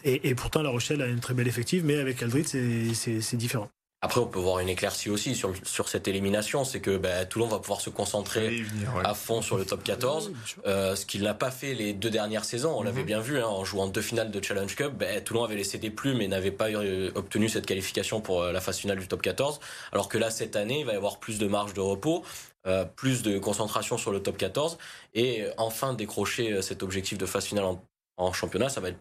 et, 0.03 0.29
et 0.29 0.35
pourtant 0.35 0.61
La 0.61 0.69
Rochelle 0.69 1.01
a 1.01 1.07
une 1.07 1.19
très 1.19 1.33
belle 1.33 1.47
effectif, 1.47 1.83
mais 1.83 1.97
avec 1.97 2.19
Galdrit 2.19 2.45
c'est 2.45 3.37
différent. 3.37 3.69
Après, 4.03 4.19
on 4.19 4.25
peut 4.25 4.39
voir 4.39 4.57
une 4.57 4.69
éclaircie 4.69 5.11
aussi 5.11 5.35
sur, 5.35 5.53
sur 5.63 5.87
cette 5.87 6.07
élimination, 6.07 6.63
c'est 6.63 6.79
que 6.79 6.97
bah, 6.97 7.23
Toulon 7.25 7.47
va 7.47 7.59
pouvoir 7.59 7.81
se 7.81 7.91
concentrer 7.91 8.63
à 9.03 9.13
fond 9.13 9.43
sur 9.43 9.57
le 9.57 9.65
top 9.65 9.83
14, 9.83 10.31
euh, 10.65 10.95
ce 10.95 11.05
qu'il 11.05 11.21
n'a 11.21 11.35
pas 11.35 11.51
fait 11.51 11.75
les 11.75 11.93
deux 11.93 12.09
dernières 12.09 12.43
saisons. 12.43 12.73
On 12.75 12.81
l'avait 12.81 13.01
mhm. 13.01 13.05
bien 13.05 13.19
vu 13.19 13.39
hein, 13.39 13.45
en 13.45 13.63
jouant 13.63 13.85
deux 13.85 14.01
finales 14.01 14.31
de 14.31 14.43
Challenge 14.43 14.75
Cup. 14.75 14.93
Bah, 14.97 15.21
Toulon 15.23 15.43
avait 15.43 15.55
laissé 15.55 15.77
des 15.77 15.91
plumes 15.91 16.19
et 16.19 16.27
n'avait 16.27 16.49
pas 16.49 16.69
euh, 16.69 17.11
obtenu 17.13 17.47
cette 17.47 17.67
qualification 17.67 18.21
pour 18.21 18.41
euh, 18.41 18.51
la 18.51 18.59
phase 18.59 18.79
finale 18.79 18.97
du 18.97 19.07
top 19.07 19.21
14. 19.21 19.59
Alors 19.91 20.09
que 20.09 20.17
là, 20.17 20.31
cette 20.31 20.55
année, 20.55 20.79
il 20.79 20.85
va 20.87 20.93
y 20.93 20.95
avoir 20.95 21.19
plus 21.19 21.37
de 21.37 21.45
marge 21.45 21.75
de 21.75 21.81
repos. 21.81 22.23
Euh, 22.67 22.85
plus 22.85 23.23
de 23.23 23.39
concentration 23.39 23.97
sur 23.97 24.11
le 24.11 24.21
top 24.21 24.37
14 24.37 24.77
et 25.15 25.45
enfin 25.57 25.95
décrocher 25.95 26.61
cet 26.61 26.83
objectif 26.83 27.17
de 27.17 27.25
phase 27.25 27.45
finale 27.45 27.65
en, 27.65 27.83
en 28.17 28.33
championnat, 28.33 28.69
ça 28.69 28.81
va 28.81 28.89
être 28.89 28.99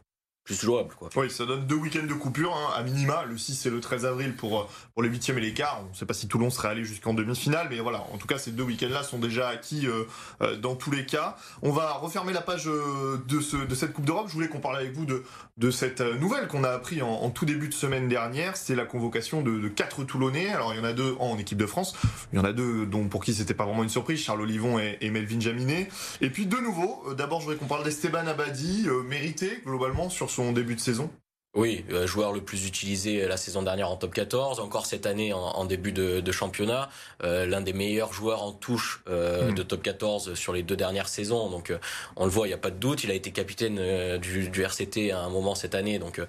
Oui, 1.16 1.30
ça 1.30 1.47
donne 1.47 1.66
deux 1.66 1.76
week-ends 1.76 2.07
de 2.07 2.14
coupure, 2.14 2.54
hein, 2.54 2.75
à 2.76 2.83
minima, 2.83 3.25
le 3.28 3.37
6 3.37 3.66
et 3.66 3.71
le 3.71 3.80
13 3.80 4.04
avril 4.04 4.35
pour, 4.35 4.69
pour 4.95 5.02
les 5.02 5.09
huitièmes 5.09 5.38
et 5.38 5.42
les 5.42 5.54
quarts. 5.54 5.83
On 5.87 5.90
ne 5.90 5.97
sait 5.97 6.07
pas 6.07 6.14
si 6.14 6.28
Toulon 6.28 6.50
serait 6.50 6.69
allé 6.69 6.85
jusqu'en 6.85 7.14
demi-finale, 7.14 7.69
mais 7.71 7.78
voilà, 7.80 8.04
en 8.12 8.19
tout 8.19 8.26
cas, 8.26 8.38
ces 8.38 8.50
deux 8.50 8.62
week-ends-là 8.64 9.02
sont 9.02 9.19
déjà 9.19 9.49
acquis 9.49 9.87
euh, 9.87 10.04
euh, 10.42 10.57
dans 10.57 10.75
tous 10.75 10.90
les 10.90 11.07
cas. 11.07 11.37
On 11.62 11.71
va 11.71 11.92
refermer 11.92 12.33
la 12.33 12.40
page 12.40 12.69
euh, 12.69 13.23
de, 13.28 13.40
ce, 13.40 13.57
de 13.57 13.75
cette 13.75 13.92
Coupe 13.92 14.04
d'Europe. 14.04 14.26
Je 14.28 14.35
voulais 14.35 14.49
qu'on 14.49 14.61
parle 14.61 14.76
avec 14.76 14.92
vous 14.92 15.04
de, 15.04 15.25
de 15.59 15.71
cette 15.71 16.00
nouvelle 16.00 16.49
qu'on 16.49 16.64
a 16.64 16.71
appris 16.71 17.02
en, 17.02 17.30
tout 17.30 17.45
début 17.45 17.69
de 17.69 17.75
semaine 17.75 18.09
dernière. 18.09 18.57
C'est 18.57 18.75
la 18.75 18.85
convocation 18.85 19.42
de, 19.42 19.59
de, 19.59 19.69
quatre 19.69 20.04
Toulonnais. 20.04 20.50
Alors, 20.50 20.75
il 20.75 20.78
y 20.78 20.80
en 20.80 20.85
a 20.85 20.92
deux 20.92 21.16
en 21.21 21.38
équipe 21.38 21.59
de 21.59 21.66
France. 21.66 21.95
Il 22.33 22.38
y 22.38 22.38
en 22.40 22.45
a 22.45 22.52
deux 22.52 22.87
dont 22.87 23.09
pour 23.09 23.25
qui 23.25 23.35
c'était 23.35 23.54
pas 23.54 23.64
vraiment 23.64 23.83
une 23.83 23.88
surprise, 23.88 24.21
Charles 24.21 24.40
Olivon 24.42 24.78
et, 24.78 25.11
Melvin 25.11 25.40
Jaminet. 25.40 25.88
Et 26.21 26.30
puis, 26.30 26.47
de 26.47 26.57
nouveau, 26.57 27.04
d'abord, 27.16 27.40
je 27.40 27.47
voudrais 27.47 27.59
qu'on 27.59 27.66
parle 27.66 27.85
d'Esteban 27.85 28.26
Abadi, 28.26 28.87
mérité 29.07 29.62
globalement 29.64 30.09
sur 30.09 30.30
son 30.30 30.39
début 30.52 30.75
de 30.75 30.80
saison? 30.80 31.11
Oui, 31.56 31.85
euh, 31.90 32.06
joueur 32.06 32.32
le 32.32 32.40
plus 32.40 32.64
utilisé 32.64 33.26
la 33.26 33.37
saison 33.37 33.62
dernière 33.62 33.90
en 33.90 33.97
top 33.97 34.14
14, 34.14 34.61
encore 34.61 34.87
cette 34.87 35.04
année 35.04 35.32
en, 35.32 35.64
début 35.64 35.90
de, 35.90 36.30
championnat, 36.30 36.88
euh, 37.25 37.44
l'un 37.44 37.61
des 37.61 37.73
meilleurs 37.73 38.12
joueurs 38.12 38.44
en 38.44 38.52
touche 38.52 39.02
euh, 39.09 39.50
hmm. 39.50 39.54
de 39.54 39.62
top 39.64 39.82
14 39.82 40.35
sur 40.35 40.52
les 40.52 40.62
deux 40.62 40.76
dernières 40.76 41.09
saisons. 41.09 41.50
Donc 41.50 41.73
on 42.14 42.25
le 42.25 42.30
voit, 42.30 42.47
il 42.47 42.50
n'y 42.50 42.54
a 42.54 42.59
pas 42.59 42.70
de 42.70 42.78
doute. 42.78 43.02
Il 43.02 43.11
a 43.11 43.14
été 43.14 43.32
capitaine 43.32 44.18
du, 44.18 44.49
du, 44.49 44.62
RCT 44.62 45.11
à 45.11 45.18
un 45.18 45.28
moment 45.28 45.56
cette 45.56 45.75
année, 45.75 45.99
donc 45.99 46.23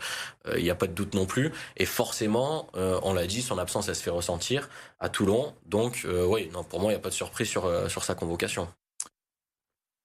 il 0.56 0.64
n'y 0.64 0.72
a 0.72 0.76
pas 0.76 0.88
de 0.88 0.94
doute 0.94 1.14
non 1.14 1.28
plus. 1.28 1.52
Et 1.78 1.86
forcément, 1.86 2.68
on 2.74 3.14
l'a 3.14 3.28
dit, 3.28 3.44
son 3.44 3.60
absence 3.60 3.90
elle 3.90 3.96
se 3.96 4.02
fait 4.02 4.10
ressentir 4.10 4.70
à 5.00 5.10
Toulon. 5.10 5.54
Donc 5.68 6.08
oui, 6.28 6.50
non, 6.52 6.64
pour 6.64 6.80
moi, 6.80 6.92
il 6.92 6.96
n'y 6.96 7.00
a 7.00 7.04
pas 7.04 7.10
de 7.10 7.14
surprise 7.14 7.48
sur 7.48 7.70
sur 7.92 8.04
sa 8.04 8.16
convocation. 8.16 8.68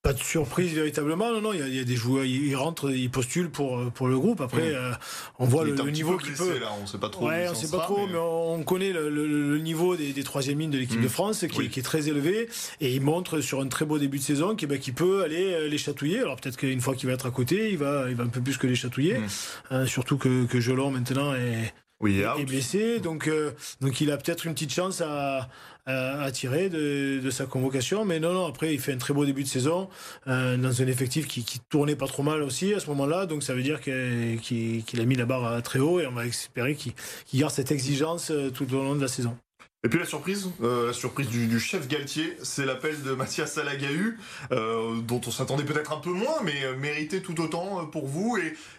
Pas 0.07 0.13
de 0.13 0.23
surprise 0.23 0.73
véritablement, 0.73 1.33
non, 1.33 1.41
non, 1.41 1.53
il 1.53 1.75
y, 1.75 1.81
a, 1.81 1.85
des 1.85 1.97
joueurs, 1.97 2.25
ils 2.25 2.55
rentrent, 2.55 2.91
ils 2.91 3.11
postulent 3.11 3.51
pour, 3.51 3.91
pour 3.93 4.07
le 4.07 4.19
groupe. 4.19 4.41
Après, 4.41 4.75
euh, 4.75 4.93
on 5.39 5.47
voit 5.47 5.65
le, 5.65 5.73
niveau 5.91 6.17
qui 6.17 6.31
peut. 6.31 6.59
Là, 6.59 6.71
on 6.81 6.87
sait 6.87 6.99
pas 6.99 7.09
trop. 7.09 7.27
Ouais, 7.27 7.49
on 7.51 7.55
sait 7.55 7.71
pas 7.71 7.83
trop, 7.83 8.07
mais... 8.07 8.17
on 8.17 8.63
connaît 8.63 8.93
le, 8.93 9.59
niveau 9.59 9.97
des, 9.97 10.13
des 10.13 10.23
troisième 10.23 10.61
lignes 10.61 10.71
de 10.71 10.79
l'équipe 10.79 11.01
de 11.01 11.07
mm. 11.07 11.11
France 11.11 11.45
qui, 11.51 11.69
qui, 11.69 11.81
est 11.81 11.83
très 11.83 12.09
élevé 12.09 12.49
et 12.81 12.95
il 12.95 13.01
montre 13.01 13.41
sur 13.41 13.61
un 13.61 13.67
très 13.67 13.85
beau 13.85 13.99
début 13.99 14.19
de 14.19 14.23
saison 14.23 14.55
qui, 14.55 14.67
ben, 14.67 14.79
qui 14.79 14.93
peut 14.93 15.25
aller 15.25 15.55
euh, 15.55 15.69
les 15.69 15.79
chatouiller. 15.79 16.21
Alors 16.21 16.37
peut-être 16.37 16.57
qu'une 16.57 16.81
fois 16.81 16.95
qu'il 16.95 17.09
va 17.09 17.15
être 17.15 17.27
à 17.27 17.31
côté, 17.31 17.71
il 17.71 17.79
va, 17.79 18.07
il 18.09 18.15
va 18.15 18.25
un 18.25 18.29
peu 18.29 18.41
plus 18.41 18.59
que 18.59 18.67
les 18.67 18.77
chatouiller. 18.77 19.19
Mm. 19.19 19.27
Hein, 19.71 19.87
surtout 19.87 20.19
que, 20.19 20.47
que 20.47 20.61
Gelon 20.61 20.93
maintenant 20.93 21.35
est, 21.35 21.73
oui, 22.01 22.21
est 22.21 22.45
blessé, 22.45 23.01
donc 23.01 23.27
euh, 23.27 23.53
donc 23.81 24.03
il 24.03 24.11
a 24.11 24.19
peut-être 24.19 24.47
une 24.47 24.53
petite 24.53 24.73
chance 24.73 25.01
à, 25.01 25.49
à, 25.87 26.31
tirer 26.33 26.69
de, 26.69 27.21
de, 27.21 27.31
sa 27.31 27.47
convocation, 27.47 28.05
mais 28.05 28.19
non 28.19 28.33
non 28.33 28.47
après 28.47 28.75
il 28.75 28.81
fait 28.81 28.93
un 28.93 28.99
très 28.99 29.15
beau 29.15 29.25
début 29.25 29.45
de 29.45 29.49
saison 29.49 29.89
euh, 30.27 30.57
dans 30.57 30.83
un 30.83 30.87
effectif 30.87 31.29
qui, 31.29 31.45
qui 31.45 31.61
tournait 31.61 31.95
pas 31.95 32.09
trop 32.09 32.25
mal 32.25 32.43
aussi 32.43 32.75
à 32.75 32.81
ce 32.81 32.89
moment-là, 32.89 33.27
donc 33.27 33.43
ça 33.45 33.55
veut 33.55 33.63
dire 33.63 33.81
qu'il 33.81 35.01
a 35.01 35.05
mis 35.05 35.15
la 35.15 35.27
barre 35.27 35.63
très 35.63 35.79
haut 35.79 36.01
et 36.01 36.07
on 36.07 36.13
va 36.13 36.27
espérer 36.27 36.75
qu'il 36.75 36.93
garde 37.35 37.53
cette 37.53 37.71
exigence 37.71 38.31
euh, 38.31 38.51
tout 38.51 38.73
au 38.75 38.83
long 38.83 38.97
de 38.97 39.01
la 39.01 39.09
saison. 39.09 39.37
Et 39.85 39.89
puis 39.89 39.99
la 40.01 40.05
surprise, 40.07 40.51
euh, 40.63 40.89
la 40.89 40.93
surprise 40.93 41.29
du, 41.29 41.61
chef 41.61 41.87
Galtier, 41.87 42.37
c'est 42.43 42.65
l'appel 42.65 43.01
de 43.03 43.13
Mathias 43.13 43.53
Salagahu, 43.53 44.19
euh, 44.51 45.01
dont 45.03 45.21
on 45.25 45.31
s'attendait 45.31 45.65
peut-être 45.65 45.93
un 45.93 45.99
peu 45.99 46.11
moins, 46.11 46.43
mais 46.43 46.65
euh, 46.65 46.77
mérité 46.77 47.21
tout 47.21 47.41
autant 47.41 47.87
pour 47.87 48.07
vous. 48.07 48.37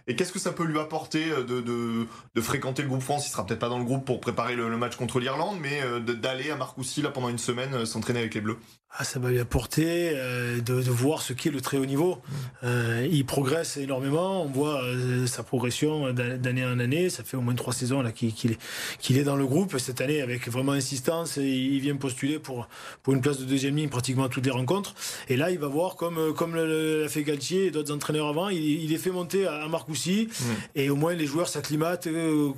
Et, 0.08 0.16
qu'est-ce 0.16 0.34
que 0.34 0.40
ça 0.40 0.52
peut 0.52 0.66
lui 0.66 0.80
apporter 0.80 1.26
de, 1.30 2.42
fréquenter 2.42 2.82
le 2.82 2.90
groupe 2.90 3.04
France? 3.04 3.28
Il 3.28 3.32
sera 3.32 3.46
peut-être 3.46 3.60
pas 3.60 3.70
dans 3.70 3.78
le 3.78 3.86
groupe 3.86 4.06
pour 4.06 4.20
préparer 4.20 4.56
le, 4.56 4.76
match 4.76 4.96
contre 4.96 5.20
l'Irlande, 5.20 5.58
mais 5.62 5.82
d'aller 6.16 6.52
à 6.52 6.56
Marcoussis 6.56 7.02
là 7.02 7.10
pendant 7.10 7.30
une 7.30 7.38
semaine 7.38 7.86
s'entraîner 7.86 8.20
avec 8.20 8.34
les 8.34 8.42
Bleus. 8.42 8.58
Ah, 9.00 9.04
ça 9.04 9.20
va 9.20 9.30
lui 9.30 9.40
apporter 9.40 10.12
de, 10.12 10.74
voir 10.90 11.22
ce 11.22 11.34
qu'est 11.34 11.52
le 11.52 11.62
très 11.62 11.78
haut 11.78 11.86
niveau. 11.86 12.22
il 12.64 13.26
progresse 13.26 13.78
énormément. 13.78 14.44
On 14.44 14.48
voit 14.48 14.82
sa 15.26 15.44
progression 15.44 16.14
d'année 16.14 16.66
en 16.66 16.80
année. 16.80 17.10
Ça 17.10 17.24
fait 17.24 17.38
au 17.38 17.42
moins 17.42 17.56
trois 17.56 17.74
saisons 17.74 18.02
là 18.02 18.12
qu'il 18.12 19.18
est, 19.18 19.24
dans 19.24 19.36
le 19.36 19.46
groupe. 19.46 19.78
Cette 19.78 20.02
année, 20.02 20.22
avec 20.22 20.48
vraiment 20.48 20.74
et 20.94 21.42
il 21.42 21.80
vient 21.80 21.96
postuler 21.96 22.40
pour, 22.40 22.68
pour 23.04 23.14
une 23.14 23.22
place 23.22 23.40
de 23.40 23.46
deuxième 23.46 23.76
ligne 23.76 23.90
pratiquement 23.90 24.26
à 24.26 24.30
toutes 24.30 24.46
les 24.46 24.52
rencontres. 24.52 24.94
Et 25.30 25.38
là, 25.38 25.52
il 25.52 25.60
va 25.60 25.68
voir, 25.68 25.96
comme, 25.96 26.34
comme 26.34 26.56
l'a 26.56 27.08
fait 27.10 27.24
Galtier 27.24 27.68
et 27.68 27.72
d'autres 27.72 27.94
entraîneurs 27.94 28.28
avant, 28.28 28.50
il, 28.50 28.58
il, 28.60 28.94
est 28.94 28.98
fait 28.98 29.12
monter 29.12 29.48
à, 29.48 29.68
Marcoussis. 29.68 30.28
Mm. 30.28 30.44
Et 30.76 30.90
au 30.90 30.96
moins, 30.96 31.14
les 31.14 31.26
joueurs 31.26 31.48
s'acclimatent, 31.50 32.08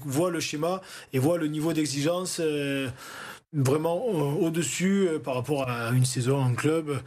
voient 0.05 0.31
le 0.31 0.39
schéma 0.39 0.81
et 1.13 1.19
voient 1.19 1.37
le 1.37 1.47
niveau 1.47 1.73
d'exigence 1.73 2.41
vraiment 3.53 4.05
au-dessus 4.05 5.07
euh, 5.07 5.19
par 5.19 5.35
rapport 5.35 5.69
à 5.69 5.89
une 5.89 6.05
saison 6.05 6.39
en 6.39 6.53
club. 6.53 6.99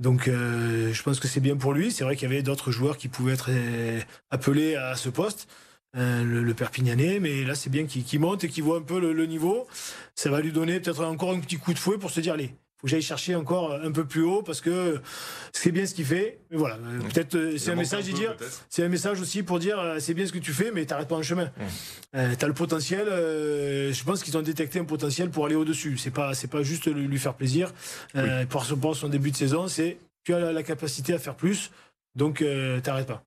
Donc 0.00 0.28
euh, 0.28 0.92
je 0.92 1.02
pense 1.02 1.20
que 1.20 1.28
c'est 1.28 1.40
bien 1.40 1.56
pour 1.56 1.72
lui. 1.72 1.90
C'est 1.90 2.04
vrai 2.04 2.16
qu'il 2.16 2.28
y 2.28 2.32
avait 2.32 2.42
d'autres 2.42 2.70
joueurs 2.70 2.96
qui 2.96 3.08
pouvaient 3.08 3.34
être 3.34 3.50
euh, 3.50 4.00
appelés 4.30 4.76
à 4.76 4.96
ce 4.96 5.08
poste. 5.08 5.48
Le, 5.94 6.42
le, 6.42 6.54
Perpignanais, 6.54 7.18
mais 7.20 7.44
là 7.44 7.54
c'est 7.54 7.70
bien 7.70 7.86
qu'il 7.86 8.20
monte 8.20 8.44
et 8.44 8.48
qu'il 8.48 8.64
voit 8.64 8.78
un 8.78 8.82
peu 8.82 9.00
le, 9.00 9.12
le, 9.12 9.26
niveau. 9.26 9.66
Ça 10.14 10.30
va 10.30 10.40
lui 10.40 10.52
donner 10.52 10.80
peut-être 10.80 11.04
encore 11.04 11.32
un 11.32 11.40
petit 11.40 11.56
coup 11.56 11.72
de 11.72 11.78
fouet 11.78 11.98
pour 11.98 12.10
se 12.10 12.20
dire 12.20 12.34
allez, 12.34 12.54
faut 12.80 12.86
que 12.86 12.90
j'aille 12.92 13.02
chercher 13.02 13.34
encore 13.34 13.74
un 13.74 13.92
peu 13.92 14.06
plus 14.06 14.22
haut 14.22 14.42
parce 14.42 14.62
que 14.62 15.02
c'est 15.52 15.70
bien 15.70 15.84
ce 15.84 15.92
qu'il 15.92 16.06
fait. 16.06 16.38
Mais 16.50 16.56
voilà, 16.56 16.78
peut-être 17.12 17.34
euh, 17.34 17.58
c'est 17.58 17.72
un 17.72 17.74
message 17.74 18.04
dire, 18.04 18.34
c'est 18.70 18.82
un 18.82 18.88
message 18.88 19.20
aussi 19.20 19.42
pour 19.42 19.58
dire 19.58 19.78
euh, 19.78 19.98
c'est 19.98 20.14
bien 20.14 20.26
ce 20.26 20.32
que 20.32 20.38
tu 20.38 20.54
fais, 20.54 20.70
mais 20.70 20.86
t'arrêtes 20.86 21.08
pas 21.08 21.16
en 21.16 21.22
chemin. 21.22 21.50
Euh, 22.16 22.34
tu 22.38 22.42
as 22.42 22.48
le 22.48 22.54
potentiel. 22.54 23.06
je 23.06 24.04
pense 24.04 24.22
qu'ils 24.22 24.38
ont 24.38 24.42
détecté 24.42 24.78
un 24.78 24.84
potentiel 24.84 25.28
pour 25.28 25.44
aller 25.44 25.56
au 25.56 25.66
dessus. 25.66 25.98
C'est 25.98 26.10
pas 26.10 26.32
c'est 26.32 26.48
pas 26.48 26.62
juste 26.62 26.86
lui 26.86 27.18
faire 27.18 27.34
plaisir. 27.34 27.74
pour, 28.48 28.64
son 28.96 29.08
début 29.08 29.30
de 29.30 29.36
saison, 29.36 29.68
c'est 29.68 29.98
tu 30.24 30.32
as 30.32 30.52
la, 30.52 30.62
capacité 30.62 31.12
à 31.12 31.18
faire 31.18 31.34
plus, 31.34 31.70
donc 32.14 32.42
t'arrêtes 32.82 33.06
pas. 33.06 33.22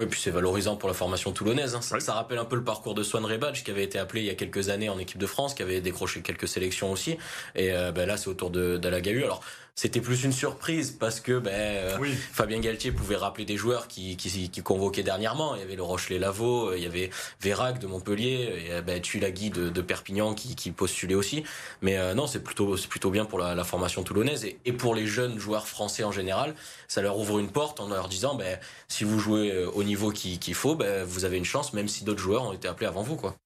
Et 0.00 0.06
puis 0.06 0.20
c'est 0.20 0.30
valorisant 0.30 0.76
pour 0.76 0.88
la 0.88 0.94
formation 0.94 1.32
toulonnaise. 1.32 1.74
Hein. 1.74 1.80
Ça, 1.82 2.12
rappelle 2.12 2.38
un 2.38 2.44
peu 2.44 2.54
le 2.54 2.62
parcours 2.62 2.94
de 2.94 3.02
Swan 3.02 3.24
Rebadge 3.24 3.64
qui 3.64 3.72
avait 3.72 3.82
été 3.82 3.98
appelé 3.98 4.20
il 4.20 4.26
y 4.26 4.30
a 4.30 4.36
quelques 4.36 4.68
années 4.68 4.88
en 4.88 4.96
équipe 4.96 5.18
de 5.18 5.26
France, 5.26 5.54
qui 5.54 5.62
avait 5.62 5.80
décroché 5.80 6.22
quelques 6.22 6.46
sélections 6.46 6.92
aussi. 6.92 7.18
Et 7.56 7.72
euh, 7.72 7.90
ben 7.90 8.06
là, 8.06 8.16
c'est 8.16 8.28
autour 8.28 8.50
de 8.50 8.76
d'Alagahu. 8.76 9.24
Alors 9.24 9.42
c'était 9.78 10.00
plus 10.00 10.24
une 10.24 10.32
surprise 10.32 10.90
parce 10.90 11.20
que 11.20 11.38
ben, 11.38 11.52
euh, 11.52 11.98
Fabien 12.32 12.58
Galtier 12.58 12.90
pouvait 12.90 13.14
rappeler 13.14 13.44
des 13.44 13.56
joueurs 13.56 13.86
qui, 13.86 14.16
qui, 14.16 14.50
qui 14.50 14.60
convoquaient 14.60 15.04
dernièrement. 15.04 15.54
Il 15.54 15.60
y 15.60 15.62
avait 15.62 15.76
le 15.76 15.84
Rochelet 15.84 16.18
Lavaux, 16.18 16.74
il 16.74 16.82
y 16.82 16.86
avait 16.86 17.10
Vérac 17.40 17.78
de 17.78 17.86
Montpellier, 17.86 18.70
et 18.70 18.82
ben, 18.82 19.00
Tulagui 19.00 19.50
de, 19.50 19.68
de 19.68 19.80
Perpignan 19.80 20.34
qui, 20.34 20.56
qui 20.56 20.72
postulait 20.72 21.14
aussi. 21.14 21.44
Mais 21.80 21.96
euh, 21.96 22.12
non, 22.14 22.26
c'est 22.26 22.42
plutôt, 22.42 22.76
c'est 22.76 22.88
plutôt 22.88 23.10
bien 23.12 23.24
pour 23.24 23.38
la, 23.38 23.54
la 23.54 23.62
formation 23.62 24.02
toulonnaise 24.02 24.44
et, 24.44 24.58
et, 24.64 24.72
pour 24.72 24.96
les 24.96 25.06
jeunes 25.06 25.38
joueurs 25.38 25.68
français 25.68 26.02
en 26.02 26.10
général. 26.10 26.56
Ça 26.88 27.00
leur 27.00 27.16
ouvre 27.16 27.38
une 27.38 27.52
porte 27.52 27.78
en 27.78 27.86
leur 27.86 28.08
disant 28.08 28.34
ben, 28.34 28.58
si 28.88 29.04
vous 29.04 29.20
jouez 29.20 29.52
euh, 29.52 29.70
au 29.70 29.84
niveau 29.88 30.10
qu'il 30.12 30.54
faut, 30.54 30.76
ben, 30.76 31.04
vous 31.04 31.24
avez 31.24 31.36
une 31.36 31.44
chance, 31.44 31.72
même 31.72 31.88
si 31.88 32.04
d'autres 32.04 32.20
joueurs 32.20 32.44
ont 32.44 32.52
été 32.52 32.68
appelés 32.68 32.86
avant 32.86 33.02
vous. 33.02 33.16
quoi. 33.16 33.36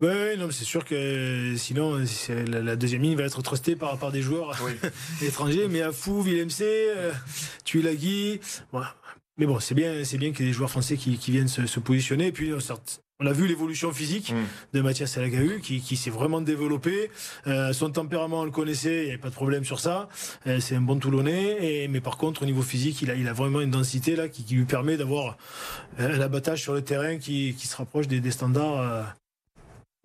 Oui, 0.00 0.36
non, 0.36 0.48
c'est 0.52 0.64
sûr 0.64 0.84
que 0.84 1.54
sinon, 1.56 2.00
la, 2.28 2.76
deuxième 2.76 3.02
ligne 3.02 3.16
va 3.16 3.24
être 3.24 3.42
trustée 3.42 3.74
par, 3.74 3.98
par 3.98 4.12
des 4.12 4.22
joueurs 4.22 4.56
étrangers. 5.22 5.66
Mais 5.66 5.82
à 5.82 5.90
Fou, 5.90 6.22
Villemc, 6.22 6.60
euh, 6.60 7.12
Tuilagi. 7.64 8.38
Voilà. 8.70 8.94
Mais 9.38 9.46
bon, 9.46 9.58
c'est 9.58 9.74
bien, 9.74 10.04
c'est 10.04 10.18
bien 10.18 10.32
qu'il 10.32 10.44
y 10.44 10.48
ait 10.48 10.50
des 10.50 10.56
joueurs 10.56 10.70
français 10.70 10.96
qui, 10.96 11.18
qui 11.18 11.32
viennent 11.32 11.48
se, 11.48 11.66
se, 11.66 11.80
positionner. 11.80 12.28
Et 12.28 12.32
puis, 12.32 12.52
on 12.54 12.60
a 13.26 13.32
vu 13.32 13.48
l'évolution 13.48 13.92
physique 13.92 14.32
mm. 14.32 14.76
de 14.76 14.80
Mathias 14.80 15.12
Salagahu 15.12 15.60
qui, 15.60 15.80
qui 15.80 15.96
s'est 15.96 16.10
vraiment 16.10 16.40
développé. 16.40 17.10
Euh, 17.46 17.72
son 17.72 17.90
tempérament, 17.90 18.40
on 18.40 18.44
le 18.44 18.50
connaissait, 18.50 18.98
il 18.98 19.04
n'y 19.04 19.08
avait 19.10 19.18
pas 19.18 19.30
de 19.30 19.34
problème 19.34 19.64
sur 19.64 19.80
ça. 19.80 20.08
Euh, 20.46 20.60
c'est 20.60 20.76
un 20.76 20.80
bon 20.80 20.98
Toulonnais. 20.98 21.56
Et, 21.60 21.88
mais 21.88 22.00
par 22.00 22.16
contre, 22.16 22.42
au 22.42 22.46
niveau 22.46 22.62
physique, 22.62 23.02
il 23.02 23.10
a, 23.10 23.14
il 23.14 23.26
a 23.26 23.32
vraiment 23.32 23.60
une 23.60 23.70
densité 23.70 24.14
là 24.14 24.28
qui, 24.28 24.44
qui 24.44 24.54
lui 24.54 24.64
permet 24.66 24.96
d'avoir 24.96 25.36
un 25.98 26.20
abattage 26.20 26.62
sur 26.62 26.74
le 26.74 26.82
terrain 26.82 27.18
qui, 27.18 27.54
qui 27.58 27.66
se 27.66 27.76
rapproche 27.76 28.06
des, 28.06 28.20
des 28.20 28.30
standards 28.30 28.80
euh, 28.80 29.02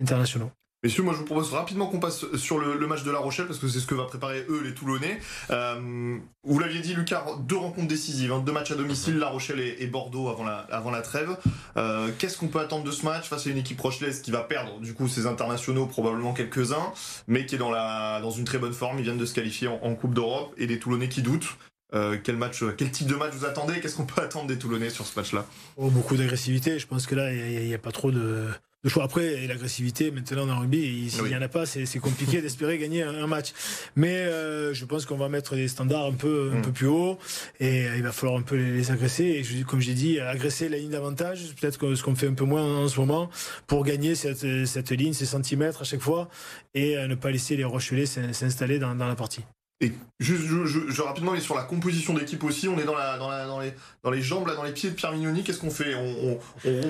internationaux. 0.01 0.51
Messieurs, 0.83 1.03
moi 1.03 1.13
je 1.13 1.19
vous 1.19 1.25
propose 1.25 1.53
rapidement 1.53 1.87
qu'on 1.87 2.01
passe 2.01 2.25
sur 2.35 2.59
le, 2.59 2.87
match 2.87 3.03
de 3.03 3.11
La 3.11 3.19
Rochelle 3.19 3.47
parce 3.47 3.57
que 3.57 3.69
c'est 3.69 3.79
ce 3.79 3.87
que 3.87 3.95
va 3.95 4.03
préparer 4.03 4.45
eux 4.49 4.61
les 4.65 4.73
Toulonnais. 4.73 5.17
Euh, 5.49 6.17
vous 6.43 6.59
l'aviez 6.59 6.81
dit, 6.81 6.93
Lucas, 6.93 7.23
deux 7.39 7.55
rencontres 7.55 7.87
décisives, 7.87 8.33
hein, 8.33 8.43
deux 8.45 8.51
matchs 8.51 8.71
à 8.71 8.75
domicile, 8.75 9.17
La 9.17 9.29
Rochelle 9.29 9.61
et, 9.61 9.87
Bordeaux 9.87 10.27
avant 10.27 10.91
la, 10.91 11.01
trêve. 11.01 11.37
Euh, 11.77 12.09
qu'est-ce 12.19 12.37
qu'on 12.37 12.49
peut 12.49 12.59
attendre 12.59 12.83
de 12.83 12.91
ce 12.91 13.05
match 13.05 13.29
face 13.29 13.47
à 13.47 13.49
une 13.49 13.57
équipe 13.57 13.79
rochelaise 13.79 14.21
qui 14.21 14.31
va 14.31 14.41
perdre 14.41 14.81
du 14.81 14.93
coup 14.93 15.07
ses 15.07 15.25
internationaux, 15.25 15.85
probablement 15.85 16.33
quelques-uns, 16.33 16.91
mais 17.27 17.45
qui 17.45 17.55
est 17.55 17.59
dans, 17.59 18.31
une 18.31 18.43
très 18.43 18.57
bonne 18.57 18.73
forme? 18.73 18.99
Ils 18.99 19.03
viennent 19.03 19.17
de 19.17 19.25
se 19.25 19.33
qualifier 19.33 19.69
en, 19.69 19.95
Coupe 19.95 20.13
d'Europe 20.13 20.53
et 20.57 20.67
les 20.67 20.79
Toulonnais 20.79 21.07
qui 21.07 21.21
doutent. 21.21 21.55
Euh, 21.93 22.17
quel 22.21 22.35
match, 22.35 22.61
quel 22.77 22.91
type 22.91 23.07
de 23.07 23.15
match 23.15 23.33
vous 23.33 23.45
attendez? 23.45 23.79
Qu'est-ce 23.79 23.95
qu'on 23.95 24.05
peut 24.05 24.21
attendre 24.21 24.47
des 24.47 24.57
Toulonnais 24.57 24.89
sur 24.89 25.05
ce 25.05 25.17
match-là? 25.17 25.45
Oh, 25.77 25.89
Beaucoup 25.89 26.17
d'agressivité. 26.17 26.77
Je 26.77 26.87
pense 26.87 27.05
que 27.05 27.15
là, 27.15 27.31
il 27.31 27.67
n'y 27.67 27.73
a, 27.73 27.77
pas 27.77 27.91
trop 27.91 28.11
de 28.11 28.49
le 28.83 28.89
choix 28.89 29.03
après, 29.05 29.47
l'agressivité, 29.47 30.11
maintenant 30.11 30.45
dans 30.45 30.55
le 30.55 30.61
rugby, 30.61 31.09
s'il 31.09 31.23
n'y 31.23 31.35
en 31.35 31.41
a 31.41 31.47
pas, 31.47 31.65
c'est 31.65 31.99
compliqué 31.99 32.41
d'espérer 32.41 32.77
gagner 32.77 33.03
un, 33.03 33.27
match. 33.27 33.53
Mais 33.95 34.17
euh, 34.17 34.73
je 34.73 34.83
pense 34.83 35.05
qu'on 35.05 35.15
va 35.15 35.29
mettre 35.29 35.55
des 35.55 35.69
standards 35.69 36.05
un 36.05 36.11
peu, 36.11 36.51
un 36.53 36.59
mm. 36.59 36.61
peu 36.63 36.71
plus 36.71 36.87
haut 36.87 37.17
et 37.61 37.87
euh, 37.87 37.95
il 37.95 38.03
va 38.03 38.11
falloir 38.11 38.37
un 38.37 38.41
peu 38.41 38.57
les, 38.57 38.91
agresser. 38.91 39.23
Et 39.23 39.43
je, 39.43 39.63
comme 39.63 39.79
j'ai 39.79 39.93
dit, 39.93 40.19
agresser 40.19 40.67
la 40.67 40.77
ligne 40.77 40.89
d'avantage, 40.89 41.55
peut-être 41.59 41.95
ce 41.95 42.03
qu'on 42.03 42.15
fait 42.15 42.27
un 42.27 42.33
peu 42.33 42.43
moins 42.43 42.83
en, 42.83 42.87
ce 42.89 42.99
moment, 42.99 43.29
pour 43.67 43.85
gagner 43.85 44.15
cette, 44.15 44.65
cette 44.65 44.91
ligne, 44.91 45.13
ces 45.13 45.25
centimètres 45.25 45.81
à 45.81 45.85
chaque 45.85 46.01
fois 46.01 46.29
et 46.73 46.97
euh, 46.97 47.07
ne 47.07 47.15
pas 47.15 47.31
laisser 47.31 47.55
les 47.55 47.63
Rochelais 47.63 48.05
s'installer 48.05 48.79
dans, 48.79 48.95
dans 48.95 49.07
la 49.07 49.15
partie. 49.15 49.43
Et 49.81 49.91
juste, 50.19 50.43
je, 50.45 50.89
je, 50.89 51.01
rapidement, 51.01 51.33
mais 51.33 51.41
sur 51.41 51.55
la 51.55 51.63
composition 51.63 52.13
d'équipe 52.13 52.43
aussi, 52.43 52.69
on 52.69 52.79
est 52.79 52.85
dans, 52.85 52.95
la, 52.95 53.17
dans, 53.17 53.29
la, 53.29 53.45
dans, 53.47 53.59
les, 53.59 53.73
dans 54.03 54.11
les 54.11 54.21
jambes, 54.21 54.47
là, 54.47 54.55
dans 54.55 54.63
les 54.63 54.71
pieds 54.71 54.89
de 54.89 54.95
Pierre 54.95 55.11
Mignoni. 55.11 55.43
Qu'est-ce 55.43 55.59
qu'on 55.59 55.71
fait? 55.71 55.93
On, 55.95 56.39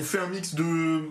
fait 0.01 0.19
un 0.19 0.27
mix 0.27 0.53
de 0.53 0.63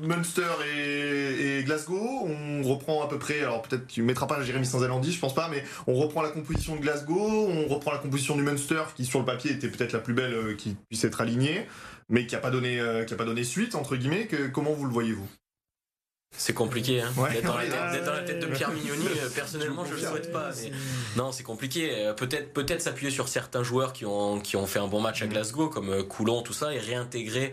Munster 0.06 0.42
et, 0.76 1.58
et, 1.58 1.64
Glasgow? 1.64 2.28
On 2.28 2.62
reprend 2.62 3.02
à 3.02 3.08
peu 3.08 3.18
près, 3.18 3.40
alors 3.40 3.62
peut-être 3.62 3.86
tu 3.86 4.00
ne 4.00 4.06
mettras 4.06 4.26
pas 4.26 4.42
Jérémy 4.42 4.66
Sanzalandi, 4.66 5.12
je 5.12 5.18
pense 5.18 5.34
pas, 5.34 5.48
mais 5.48 5.64
on 5.86 5.94
reprend 5.94 6.22
la 6.22 6.30
composition 6.30 6.76
de 6.76 6.80
Glasgow, 6.80 7.48
on 7.48 7.66
reprend 7.66 7.90
la 7.90 7.98
composition 7.98 8.36
du 8.36 8.42
Munster, 8.42 8.82
qui 8.94 9.04
sur 9.04 9.18
le 9.18 9.24
papier 9.24 9.50
était 9.50 9.68
peut-être 9.68 9.92
la 9.92 9.98
plus 9.98 10.14
belle 10.14 10.34
euh, 10.34 10.54
qui 10.54 10.76
puisse 10.88 11.04
être 11.04 11.20
alignée, 11.20 11.66
mais 12.08 12.26
qui 12.26 12.34
n'a 12.34 12.40
pas, 12.40 12.50
donné, 12.50 12.78
euh, 12.78 13.04
qui 13.04 13.14
a 13.14 13.16
pas 13.16 13.24
donné 13.24 13.42
suite, 13.42 13.74
entre 13.74 13.96
guillemets. 13.96 14.26
Que, 14.26 14.46
comment 14.46 14.72
vous 14.72 14.84
le 14.84 14.92
voyez-vous 14.92 15.26
c'est 16.34 16.54
compliqué, 16.54 17.02
hein. 17.02 17.12
d'être, 17.30 17.44
dans 17.44 17.56
la 18.12 18.22
tête, 18.22 18.40
de 18.40 18.46
Pierre 18.46 18.70
Mignoni. 18.70 19.06
Euh, 19.06 19.28
personnellement, 19.34 19.84
je 19.84 19.94
le 19.94 20.00
souhaite 20.00 20.32
pas. 20.32 20.50
Non, 21.16 21.30
c'est 21.30 21.42
compliqué. 21.42 21.90
Euh, 21.94 22.14
peut-être, 22.14 22.52
peut-être 22.54 22.80
s'appuyer 22.80 23.10
sur 23.10 23.28
certains 23.28 23.62
joueurs 23.62 23.92
qui 23.92 24.06
ont 24.06 24.40
qui 24.40 24.56
ont 24.56 24.66
fait 24.66 24.78
un 24.78 24.88
bon 24.88 25.00
match 25.00 25.22
à 25.22 25.26
mm. 25.26 25.28
Glasgow, 25.28 25.68
comme 25.68 25.90
euh, 25.90 26.02
Coulon, 26.02 26.42
tout 26.42 26.54
ça, 26.54 26.74
et 26.74 26.78
réintégrer 26.78 27.52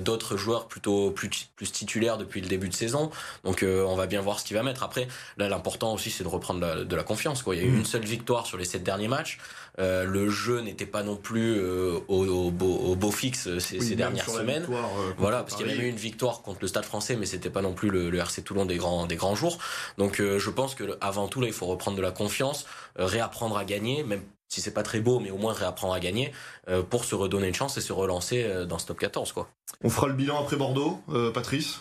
d'autres 0.00 0.36
joueurs 0.36 0.68
plutôt 0.68 1.10
plus 1.10 1.30
plus 1.56 1.72
titulaires 1.72 2.18
depuis 2.18 2.40
le 2.40 2.48
début 2.48 2.68
de 2.68 2.74
saison. 2.74 3.10
Donc, 3.44 3.64
on 3.64 3.96
va 3.96 4.06
bien 4.06 4.20
voir 4.20 4.40
ce 4.40 4.44
qu'il 4.44 4.56
va 4.56 4.62
mettre. 4.62 4.82
Après, 4.82 5.08
là, 5.36 5.48
l'important 5.48 5.94
aussi, 5.94 6.10
c'est 6.10 6.24
de 6.24 6.28
reprendre 6.28 6.84
de 6.84 6.96
la 6.96 7.02
confiance. 7.02 7.42
Quoi. 7.42 7.54
Il 7.54 7.62
y 7.62 7.64
a 7.64 7.66
eu 7.66 7.70
mm. 7.70 7.78
une 7.78 7.84
seule 7.84 8.04
victoire 8.04 8.46
sur 8.46 8.58
les 8.58 8.64
sept 8.64 8.82
derniers 8.82 9.08
matchs. 9.08 9.38
Euh, 9.80 10.04
le 10.04 10.28
jeu 10.28 10.60
n'était 10.60 10.86
pas 10.86 11.02
non 11.02 11.16
plus 11.16 11.58
euh, 11.58 11.98
au, 12.08 12.50
beau, 12.50 13.10
fixe 13.10 13.46
euh, 13.46 13.58
ces, 13.58 13.78
dernières 13.96 14.28
semaines. 14.28 14.66
voilà, 15.16 15.42
parce 15.42 15.56
qu'il 15.56 15.66
y 15.66 15.70
avait 15.70 15.86
eu 15.86 15.88
une 15.88 15.96
victoire 15.96 16.42
contre 16.42 16.58
le 16.60 16.68
Stade 16.68 16.84
Français, 16.84 17.16
mais 17.16 17.26
c'était 17.26 17.50
pas 17.50 17.62
non 17.62 17.72
plus 17.72 17.88
le, 17.90 18.14
RC 18.14 18.42
Toulon 18.42 18.66
des 18.66 18.76
grands 18.76 19.06
des 19.06 19.16
grands 19.16 19.34
jours. 19.34 19.58
Donc 19.96 20.20
je 20.20 20.50
pense 20.50 20.74
que 20.74 20.98
avant 21.00 21.28
tout 21.28 21.40
là, 21.40 21.46
il 21.46 21.52
faut 21.52 21.66
reprendre 21.66 21.96
de 21.96 22.02
la 22.02 22.10
confiance, 22.10 22.66
réapprendre 22.96 23.56
à 23.56 23.64
gagner, 23.64 24.04
même 24.04 24.22
si 24.48 24.60
c'est 24.60 24.74
pas 24.74 24.82
très 24.82 25.00
beau, 25.00 25.20
mais 25.20 25.30
au 25.30 25.38
moins 25.38 25.52
réapprendre 25.54 25.94
à 25.94 26.00
gagner 26.00 26.32
pour 26.90 27.04
se 27.04 27.14
redonner 27.14 27.48
une 27.48 27.54
chance 27.54 27.78
et 27.78 27.80
se 27.80 27.92
relancer 27.92 28.46
dans 28.68 28.78
ce 28.78 28.86
top 28.86 28.98
14 28.98 29.32
quoi. 29.32 29.48
On 29.82 29.88
fera 29.88 30.08
le 30.08 30.14
bilan 30.14 30.40
après 30.40 30.56
Bordeaux, 30.56 31.00
Patrice? 31.32 31.80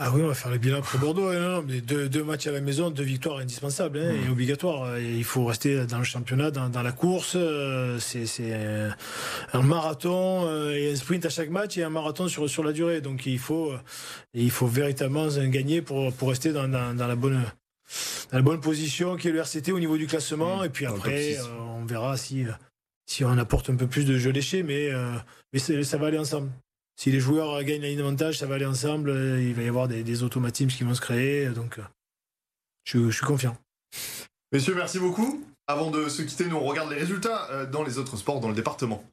Ah 0.00 0.12
oui, 0.14 0.22
on 0.22 0.28
va 0.28 0.34
faire 0.34 0.52
le 0.52 0.58
bilan 0.58 0.80
pour 0.80 1.00
Bordeaux. 1.00 1.32
Non, 1.32 1.56
non, 1.56 1.64
mais 1.66 1.80
deux, 1.80 2.08
deux, 2.08 2.22
matchs 2.22 2.46
à 2.46 2.52
la 2.52 2.60
maison, 2.60 2.88
deux 2.88 3.02
victoires 3.02 3.38
indispensables 3.38 3.98
hein, 3.98 4.14
et 4.24 4.30
obligatoires. 4.30 4.96
Il 5.00 5.24
faut 5.24 5.44
rester 5.44 5.86
dans 5.86 5.98
le 5.98 6.04
championnat, 6.04 6.52
dans, 6.52 6.68
dans 6.68 6.82
la 6.82 6.92
course. 6.92 7.32
Euh, 7.34 7.98
c'est 7.98 8.52
un 9.52 9.62
marathon 9.62 10.46
euh, 10.46 10.70
et 10.76 10.92
un 10.92 10.94
sprint 10.94 11.26
à 11.26 11.30
chaque 11.30 11.50
match 11.50 11.76
et 11.78 11.82
un 11.82 11.90
marathon 11.90 12.28
sur, 12.28 12.48
sur 12.48 12.62
la 12.62 12.70
durée. 12.70 13.00
Donc 13.00 13.26
il 13.26 13.40
faut, 13.40 13.72
il 14.34 14.52
faut 14.52 14.68
véritablement 14.68 15.26
gagner 15.48 15.82
pour, 15.82 16.12
pour 16.12 16.28
rester 16.28 16.52
dans, 16.52 16.68
dans, 16.68 16.96
dans 16.96 17.08
la 17.08 17.16
bonne 17.16 17.42
dans 18.30 18.36
la 18.36 18.42
bonne 18.42 18.60
position 18.60 19.16
qui 19.16 19.28
est 19.28 19.32
le 19.32 19.40
RCT 19.40 19.72
au 19.72 19.80
niveau 19.80 19.96
du 19.96 20.06
classement. 20.06 20.62
et 20.62 20.68
puis 20.68 20.86
après, 20.86 21.38
euh, 21.38 21.42
on 21.76 21.86
verra 21.86 22.16
si, 22.16 22.44
si 23.04 23.24
on 23.24 23.36
apporte 23.36 23.68
un 23.68 23.74
peu 23.74 23.88
plus 23.88 24.04
de 24.04 24.16
jeu 24.16 24.30
léché, 24.30 24.62
mais, 24.62 24.90
mais 25.52 25.58
ça 25.58 25.96
va 25.96 26.06
aller 26.06 26.18
ensemble 26.18 26.50
si 26.98 27.12
les 27.12 27.20
joueurs 27.20 27.62
gagnent 27.62 27.82
la 27.82 27.88
ligne 27.88 27.98
d'avantage, 27.98 28.38
ça 28.38 28.46
va 28.46 28.56
aller 28.56 28.66
ensemble. 28.66 29.10
Il 29.40 29.54
va 29.54 29.62
y 29.62 29.68
avoir 29.68 29.86
des, 29.86 30.22
automatismes 30.22 30.70
qui 30.70 30.82
vont 30.82 30.94
se 30.94 31.00
créer. 31.00 31.48
Donc, 31.50 31.78
je, 32.84 33.10
suis 33.10 33.24
confiant. 33.24 33.56
Messieurs, 34.52 34.74
merci 34.74 34.98
beaucoup. 34.98 35.44
Avant 35.68 35.90
de 35.90 36.08
se 36.08 36.22
quitter, 36.22 36.46
nous 36.46 36.56
on 36.56 36.64
regarde 36.64 36.90
les 36.90 36.96
résultats 36.96 37.50
euh, 37.50 37.66
dans 37.66 37.82
les 37.82 37.98
autres 37.98 38.16
sports 38.16 38.40
dans 38.40 38.48
le 38.48 38.54
département. 38.54 39.04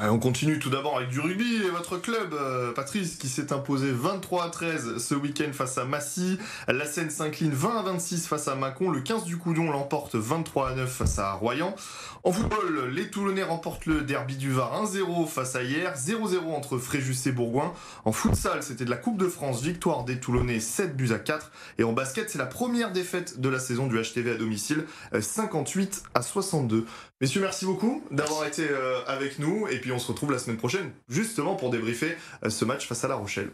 On 0.00 0.18
continue 0.18 0.58
tout 0.60 0.70
d'abord 0.70 0.96
avec 0.96 1.08
du 1.08 1.18
rugby 1.18 1.56
et 1.56 1.70
votre 1.70 1.96
club, 1.96 2.32
euh, 2.32 2.72
Patrice, 2.72 3.16
qui 3.16 3.28
s'est 3.28 3.52
imposé 3.52 3.90
23 3.90 4.44
à 4.44 4.50
13 4.50 4.98
ce 4.98 5.14
week-end 5.14 5.50
face 5.52 5.76
à 5.76 5.84
Massy. 5.84 6.38
La 6.68 6.86
Seine 6.86 7.10
s'incline 7.10 7.50
20 7.50 7.78
à 7.78 7.82
26 7.82 8.28
face 8.28 8.46
à 8.46 8.54
Mâcon. 8.54 8.90
Le 8.90 9.00
15 9.00 9.24
du 9.24 9.36
Coudon 9.36 9.70
l'emporte 9.70 10.14
23 10.14 10.70
à 10.70 10.74
9 10.74 10.88
face 10.88 11.18
à 11.18 11.32
Royan. 11.32 11.74
En 12.22 12.32
football, 12.32 12.90
les 12.92 13.10
Toulonnais 13.10 13.42
remportent 13.42 13.86
le 13.86 14.02
derby 14.02 14.36
du 14.36 14.52
Var 14.52 14.84
1-0 14.84 15.26
face 15.26 15.56
à 15.56 15.62
hier, 15.62 15.94
0-0 15.96 16.54
entre 16.54 16.78
Fréjus 16.78 17.26
et 17.26 17.32
Bourgoin. 17.32 17.72
En 18.04 18.12
futsal, 18.12 18.62
c'était 18.62 18.84
de 18.84 18.90
la 18.90 18.96
Coupe 18.96 19.18
de 19.18 19.28
France, 19.28 19.62
victoire 19.62 20.04
des 20.04 20.20
Toulonnais 20.20 20.60
7 20.60 20.96
buts 20.96 21.12
à 21.12 21.18
4. 21.18 21.50
Et 21.78 21.84
en 21.84 21.92
basket, 21.92 22.30
c'est 22.30 22.38
la 22.38 22.46
première 22.46 22.92
défaite 22.92 23.40
de 23.40 23.48
la 23.48 23.58
saison 23.58 23.86
du 23.86 24.00
HTV 24.00 24.32
à 24.32 24.36
domicile, 24.36 24.84
58 25.18 26.02
à 26.14 26.22
62. 26.22 26.86
Messieurs, 27.20 27.40
merci 27.40 27.64
beaucoup 27.64 28.04
d'avoir 28.12 28.46
été 28.46 28.68
euh, 28.70 29.04
avec 29.06 29.40
nous. 29.40 29.66
Et 29.68 29.78
puis 29.80 29.90
on 29.90 29.98
se 29.98 30.06
retrouve 30.06 30.30
la 30.30 30.38
semaine 30.38 30.56
prochaine, 30.56 30.92
justement 31.08 31.56
pour 31.56 31.70
débriefer 31.70 32.16
euh, 32.44 32.50
ce 32.50 32.64
match 32.64 32.86
face 32.86 33.04
à 33.04 33.08
La 33.08 33.16
Rochelle. 33.16 33.50